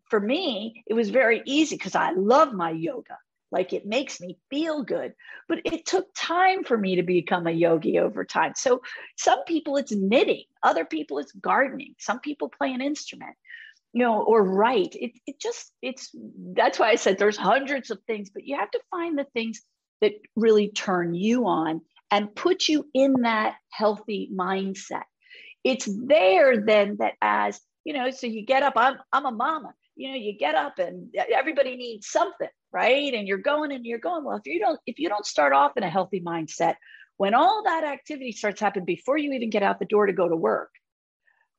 for 0.10 0.20
me 0.20 0.84
it 0.88 0.94
was 0.94 1.10
very 1.10 1.42
easy 1.46 1.76
because 1.76 1.96
I 1.96 2.12
love 2.12 2.54
my 2.54 2.72
yoga 2.72 3.18
like 3.52 3.74
it 3.74 3.86
makes 3.86 4.22
me 4.22 4.38
feel 4.50 4.84
good. 4.84 5.14
But 5.50 5.62
it 5.66 5.86
took 5.86 6.08
time 6.16 6.64
for 6.64 6.78
me 6.78 6.96
to 6.96 7.04
become 7.04 7.48
a 7.48 7.52
yogi 7.52 8.00
over 8.00 8.24
time. 8.24 8.54
So 8.56 8.82
some 9.18 9.44
people 9.46 9.78
it's 9.78 9.92
knitting. 9.92 10.44
Other 10.64 10.86
people 10.86 11.20
it's 11.20 11.34
gardening. 11.34 11.96
Some 12.00 12.20
people 12.20 12.50
play 12.50 12.74
an 12.74 12.82
instrument 12.82 13.36
you 13.94 14.04
know, 14.04 14.24
or 14.24 14.44
write. 14.44 14.96
It, 14.96 15.12
it 15.28 15.40
just, 15.40 15.72
it's, 15.82 16.16
that's 16.56 16.80
why 16.80 16.90
I 16.90 16.96
said 16.96 17.18
there's 17.18 17.38
hundreds 17.38 17.92
of 17.92 18.00
things, 18.08 18.30
but 18.30 18.46
you 18.46 18.58
have 18.58 18.72
to 18.72 18.80
find 18.90 19.18
the 19.18 19.26
things 19.34 19.62
that 20.00 20.14
really 20.36 20.70
turn 20.70 21.14
you 21.14 21.48
on 21.48 21.82
and 22.10 22.34
put 22.34 22.68
you 22.68 22.88
in 22.94 23.22
that 23.22 23.56
healthy 23.70 24.30
mindset. 24.34 25.04
It's 25.64 25.88
there 25.88 26.66
then 26.66 26.98
that 27.00 27.14
as, 27.22 27.60
you 27.84 27.94
know, 27.94 28.12
so 28.12 28.28
you 28.28 28.46
get 28.46 28.64
up, 28.64 28.74
I'm, 28.76 28.98
I'm 29.12 29.26
a 29.26 29.32
mama, 29.32 29.74
you 29.96 30.10
know, 30.10 30.18
you 30.18 30.38
get 30.38 30.56
up 30.56 30.80
and 30.80 31.14
everybody 31.34 31.76
needs 31.76 32.08
something, 32.08 32.50
right? 32.72 33.14
And 33.14 33.28
you're 33.28 33.38
going 33.38 33.72
and 33.72 33.86
you're 33.86 34.00
going, 34.00 34.24
well, 34.24 34.38
if 34.38 34.46
you 34.46 34.60
don't, 34.60 34.80
if 34.86 35.00
you 35.00 35.10
don't 35.10 35.26
start 35.26 35.54
off 35.54 35.78
in 35.78 35.84
a 35.84 35.90
healthy 35.90 36.22
mindset, 36.22 36.76
when 37.18 37.34
all 37.34 37.64
that 37.66 37.84
activity 37.84 38.32
starts 38.32 38.62
happening 38.62 38.86
before 38.86 39.18
you 39.18 39.34
even 39.34 39.50
get 39.50 39.64
out 39.64 39.80
the 39.80 39.86
door 39.86 40.08
to 40.08 40.14
go 40.14 40.28
to 40.28 40.36
work 40.36 40.72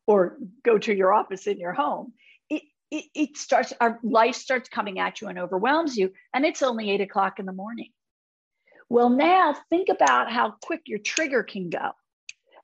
or 0.07 0.39
go 0.65 0.79
to 0.79 0.95
your 0.95 1.13
office 1.13 1.47
in 1.47 1.59
your 1.59 1.73
home, 1.73 2.13
it, 2.51 2.63
it, 2.91 3.05
it 3.15 3.37
starts, 3.37 3.73
our 3.81 4.01
life 4.03 4.35
starts 4.35 4.69
coming 4.69 4.99
at 4.99 5.21
you 5.21 5.29
and 5.29 5.39
overwhelms 5.39 5.97
you. 5.97 6.13
And 6.35 6.45
it's 6.45 6.63
only 6.63 6.91
eight 6.91 7.01
o'clock 7.01 7.39
in 7.39 7.47
the 7.47 7.53
morning. 7.53 7.91
Well, 8.89 9.09
now 9.09 9.55
think 9.71 9.89
about 9.89 10.31
how 10.31 10.55
quick 10.63 10.83
your 10.87 10.99
trigger 10.99 11.43
can 11.43 11.71
go. 11.71 11.93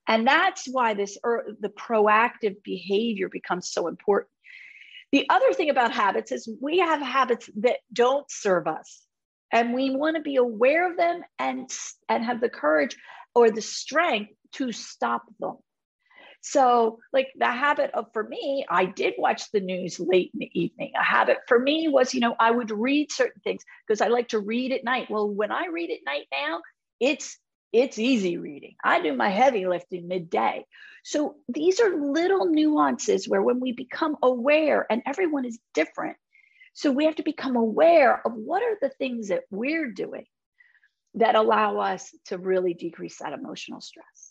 And 0.08 0.26
that's 0.26 0.66
why 0.66 0.94
this 0.94 1.18
or 1.22 1.44
the 1.60 1.68
proactive 1.68 2.62
behavior 2.64 3.28
becomes 3.28 3.70
so 3.70 3.88
important. 3.88 4.30
The 5.12 5.26
other 5.30 5.52
thing 5.52 5.70
about 5.70 5.92
habits 5.92 6.32
is 6.32 6.48
we 6.60 6.78
have 6.78 7.00
habits 7.00 7.48
that 7.56 7.78
don't 7.92 8.30
serve 8.30 8.66
us. 8.66 9.02
And 9.50 9.72
we 9.72 9.90
want 9.90 10.16
to 10.16 10.22
be 10.22 10.36
aware 10.36 10.90
of 10.90 10.98
them 10.98 11.22
and, 11.38 11.70
and 12.08 12.24
have 12.24 12.40
the 12.40 12.50
courage 12.50 12.96
or 13.34 13.50
the 13.50 13.62
strength 13.62 14.32
to 14.52 14.72
stop 14.72 15.24
them. 15.40 15.56
So, 16.40 16.98
like 17.12 17.28
the 17.36 17.46
habit 17.46 17.90
of 17.94 18.06
for 18.12 18.22
me, 18.22 18.64
I 18.68 18.84
did 18.84 19.14
watch 19.18 19.50
the 19.50 19.60
news 19.60 19.98
late 19.98 20.30
in 20.34 20.40
the 20.40 20.50
evening. 20.60 20.92
A 20.98 21.02
habit 21.02 21.38
for 21.48 21.58
me 21.58 21.88
was, 21.88 22.14
you 22.14 22.20
know, 22.20 22.36
I 22.38 22.50
would 22.50 22.70
read 22.70 23.10
certain 23.10 23.40
things 23.42 23.64
because 23.86 24.00
I 24.00 24.08
like 24.08 24.28
to 24.28 24.38
read 24.38 24.72
at 24.72 24.84
night. 24.84 25.10
Well, 25.10 25.28
when 25.28 25.50
I 25.50 25.66
read 25.66 25.90
at 25.90 26.04
night 26.06 26.26
now, 26.30 26.60
it's 27.00 27.38
it's 27.72 27.98
easy 27.98 28.38
reading. 28.38 28.76
I 28.82 29.00
do 29.02 29.14
my 29.14 29.28
heavy 29.28 29.66
lifting 29.66 30.08
midday. 30.08 30.64
So 31.04 31.36
these 31.48 31.80
are 31.80 31.96
little 31.96 32.46
nuances 32.46 33.28
where 33.28 33.42
when 33.42 33.60
we 33.60 33.72
become 33.72 34.16
aware, 34.22 34.86
and 34.90 35.02
everyone 35.06 35.44
is 35.44 35.58
different. 35.74 36.16
So 36.74 36.90
we 36.90 37.06
have 37.06 37.16
to 37.16 37.22
become 37.22 37.56
aware 37.56 38.24
of 38.26 38.32
what 38.34 38.62
are 38.62 38.76
the 38.80 38.88
things 38.88 39.28
that 39.28 39.42
we're 39.50 39.90
doing 39.90 40.26
that 41.14 41.34
allow 41.34 41.78
us 41.78 42.14
to 42.26 42.38
really 42.38 42.74
decrease 42.74 43.18
that 43.18 43.32
emotional 43.32 43.80
stress. 43.80 44.27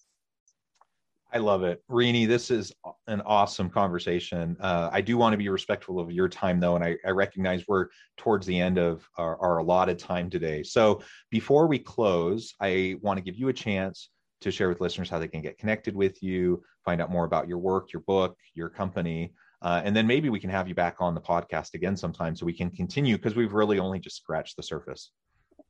I 1.34 1.40
love 1.40 1.64
it. 1.64 1.84
Renie, 1.90 2.26
this 2.26 2.50
is 2.50 2.72
an 3.08 3.22
awesome 3.22 3.70
conversation. 3.70 4.56
Uh, 4.62 4.90
I 4.92 5.02
do 5.02 5.18
want 5.18 5.34
to 5.34 5.38
be 5.38 5.50
respectful 5.50 6.00
of 6.00 6.10
your 6.10 6.30
time, 6.30 6.60
though, 6.60 6.76
and 6.76 6.84
I, 6.84 6.96
I 7.06 7.10
recognize 7.10 7.66
we're 7.68 7.88
towards 8.16 8.48
the 8.48 8.58
end 8.58 8.78
of 8.78 9.08
our, 9.18 9.38
our, 9.42 9.58
allotted 9.58 10.00
time 10.00 10.30
today. 10.30 10.64
So 10.64 11.02
before 11.30 11.68
we 11.68 11.80
close, 11.80 12.54
I 12.62 12.96
want 13.02 13.18
to 13.18 13.24
give 13.24 13.36
you 13.36 13.50
a 13.50 13.54
chance 13.54 14.10
to 14.40 14.52
share 14.52 14.70
with 14.70 14.80
listeners 14.80 15.10
how 15.10 15.20
they 15.20 15.28
can 15.28 15.42
get 15.42 15.58
connected 15.58 15.96
with 15.96 16.24
you, 16.24 16.64
find 16.86 17.02
out 17.02 17.12
more 17.12 17.26
about 17.26 17.50
your 17.50 17.58
work, 17.58 17.92
your 17.92 18.04
book, 18.04 18.38
your 18.54 18.70
company. 18.70 19.34
Uh, 19.62 19.82
and 19.84 19.94
then 19.94 20.08
maybe 20.08 20.30
we 20.30 20.40
can 20.40 20.50
have 20.50 20.70
you 20.70 20.76
back 20.76 20.98
on 21.00 21.14
the 21.14 21.22
podcast 21.22 21.74
again 21.74 21.98
sometime 21.98 22.36
so 22.36 22.46
we 22.46 22.54
can 22.54 22.72
continue 22.72 23.18
because 23.18 23.36
we've 23.36 23.54
really 23.54 23.80
only 23.80 24.00
just 24.00 24.18
scratched 24.18 24.56
the 24.56 24.64
surface 24.64 25.12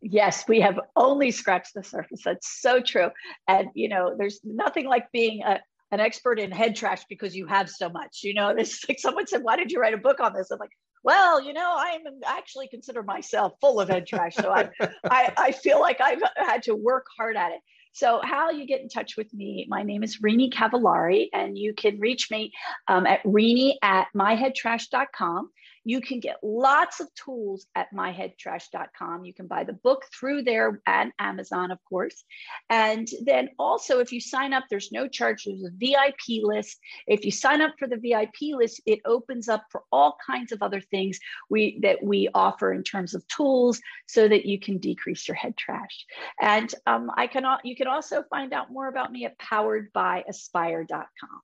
yes, 0.01 0.45
we 0.47 0.61
have 0.61 0.79
only 0.95 1.31
scratched 1.31 1.73
the 1.73 1.83
surface. 1.83 2.21
That's 2.23 2.61
so 2.61 2.81
true. 2.81 3.09
And, 3.47 3.69
you 3.73 3.89
know, 3.89 4.15
there's 4.17 4.39
nothing 4.43 4.87
like 4.87 5.11
being 5.11 5.43
a, 5.43 5.59
an 5.91 5.99
expert 5.99 6.39
in 6.39 6.51
head 6.51 6.75
trash 6.75 7.03
because 7.09 7.35
you 7.35 7.47
have 7.47 7.69
so 7.69 7.89
much. 7.89 8.19
You 8.23 8.33
know, 8.33 8.53
this 8.57 8.87
like 8.87 8.99
someone 8.99 9.27
said, 9.27 9.43
why 9.43 9.55
did 9.55 9.71
you 9.71 9.79
write 9.79 9.93
a 9.93 9.97
book 9.97 10.19
on 10.19 10.33
this? 10.33 10.51
I'm 10.51 10.59
like, 10.59 10.71
well, 11.03 11.41
you 11.41 11.53
know, 11.53 11.73
I 11.77 11.97
am 12.05 12.19
actually 12.25 12.67
consider 12.67 13.03
myself 13.03 13.53
full 13.61 13.79
of 13.79 13.89
head 13.89 14.07
trash. 14.07 14.35
So 14.35 14.51
I, 14.51 14.69
I, 15.09 15.33
I 15.37 15.51
feel 15.51 15.79
like 15.79 16.01
I've 16.01 16.21
had 16.35 16.63
to 16.63 16.75
work 16.75 17.05
hard 17.17 17.37
at 17.37 17.51
it. 17.51 17.59
So, 17.93 18.19
how 18.23 18.51
you 18.51 18.67
get 18.67 18.81
in 18.81 18.89
touch 18.89 19.17
with 19.17 19.33
me, 19.33 19.65
my 19.67 19.81
name 19.81 20.03
is 20.03 20.21
Renie 20.21 20.51
Cavallari, 20.51 21.29
and 21.33 21.57
you 21.57 21.73
can 21.73 21.99
reach 21.99 22.29
me 22.29 22.51
um, 22.87 23.07
at 23.07 23.21
Renie 23.25 23.79
at 23.81 24.05
myheadtrash.com. 24.15 25.49
You 25.87 26.01
can 26.01 26.19
get 26.19 26.43
lots 26.43 26.99
of 26.99 27.07
tools 27.15 27.65
at 27.73 27.87
myheadtrash.com. 27.95 29.23
You 29.23 29.33
can 29.33 29.47
buy 29.47 29.63
the 29.63 29.71
book 29.71 30.03
through 30.13 30.43
there 30.43 30.81
and 30.85 31.13
Amazon, 31.17 31.71
of 31.71 31.79
course. 31.85 32.25
And 32.69 33.07
then 33.23 33.51
also, 33.57 33.99
if 33.99 34.11
you 34.11 34.19
sign 34.19 34.51
up, 34.51 34.65
there's 34.69 34.91
no 34.91 35.07
charge. 35.07 35.45
There's 35.45 35.63
a 35.63 35.71
VIP 35.71 36.43
list. 36.43 36.77
If 37.07 37.23
you 37.23 37.31
sign 37.31 37.61
up 37.61 37.75
for 37.79 37.87
the 37.87 37.95
VIP 37.95 38.57
list, 38.57 38.81
it 38.85 38.99
opens 39.05 39.47
up 39.47 39.63
for 39.71 39.83
all 39.89 40.17
kinds 40.27 40.51
of 40.51 40.61
other 40.61 40.81
things 40.81 41.19
we 41.49 41.79
that 41.83 42.03
we 42.03 42.27
offer 42.33 42.73
in 42.73 42.83
terms 42.83 43.15
of 43.15 43.25
tools, 43.29 43.79
so 44.07 44.27
that 44.27 44.45
you 44.45 44.59
can 44.59 44.79
decrease 44.79 45.25
your 45.25 45.35
head 45.35 45.55
trash. 45.55 46.05
And 46.41 46.69
um, 46.85 47.09
I 47.15 47.27
can 47.27 47.45
you 47.63 47.77
can 47.77 47.87
also 47.87 48.25
find 48.29 48.51
out 48.51 48.73
more 48.73 48.89
about 48.89 49.13
me 49.13 49.23
at 49.23 49.39
poweredbyaspire.com. 49.39 51.41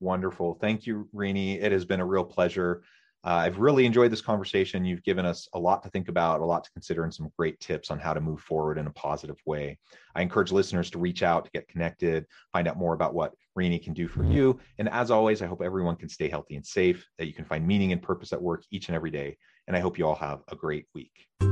Wonderful. 0.00 0.54
Thank 0.54 0.86
you, 0.86 1.10
Renie. 1.12 1.60
It 1.60 1.72
has 1.72 1.84
been 1.84 2.00
a 2.00 2.06
real 2.06 2.24
pleasure. 2.24 2.82
Uh, 3.24 3.44
I've 3.44 3.58
really 3.58 3.86
enjoyed 3.86 4.10
this 4.10 4.20
conversation. 4.20 4.84
You've 4.84 5.04
given 5.04 5.24
us 5.24 5.48
a 5.54 5.58
lot 5.58 5.82
to 5.84 5.88
think 5.90 6.08
about, 6.08 6.40
a 6.40 6.44
lot 6.44 6.64
to 6.64 6.70
consider, 6.72 7.04
and 7.04 7.14
some 7.14 7.30
great 7.38 7.60
tips 7.60 7.90
on 7.90 8.00
how 8.00 8.12
to 8.12 8.20
move 8.20 8.40
forward 8.40 8.78
in 8.78 8.88
a 8.88 8.92
positive 8.92 9.36
way. 9.46 9.78
I 10.16 10.22
encourage 10.22 10.50
listeners 10.50 10.90
to 10.90 10.98
reach 10.98 11.22
out, 11.22 11.44
to 11.44 11.50
get 11.52 11.68
connected, 11.68 12.26
find 12.52 12.66
out 12.66 12.76
more 12.76 12.94
about 12.94 13.14
what 13.14 13.34
Renie 13.54 13.78
can 13.78 13.92
do 13.92 14.08
for 14.08 14.24
you. 14.24 14.58
And 14.78 14.88
as 14.88 15.10
always, 15.10 15.40
I 15.40 15.46
hope 15.46 15.62
everyone 15.62 15.96
can 15.96 16.08
stay 16.08 16.28
healthy 16.28 16.56
and 16.56 16.66
safe, 16.66 17.06
that 17.18 17.26
you 17.26 17.32
can 17.32 17.44
find 17.44 17.66
meaning 17.66 17.92
and 17.92 18.02
purpose 18.02 18.32
at 18.32 18.42
work 18.42 18.64
each 18.72 18.88
and 18.88 18.96
every 18.96 19.10
day. 19.10 19.36
And 19.68 19.76
I 19.76 19.80
hope 19.80 19.98
you 19.98 20.06
all 20.06 20.16
have 20.16 20.40
a 20.48 20.56
great 20.56 20.86
week. 20.92 21.51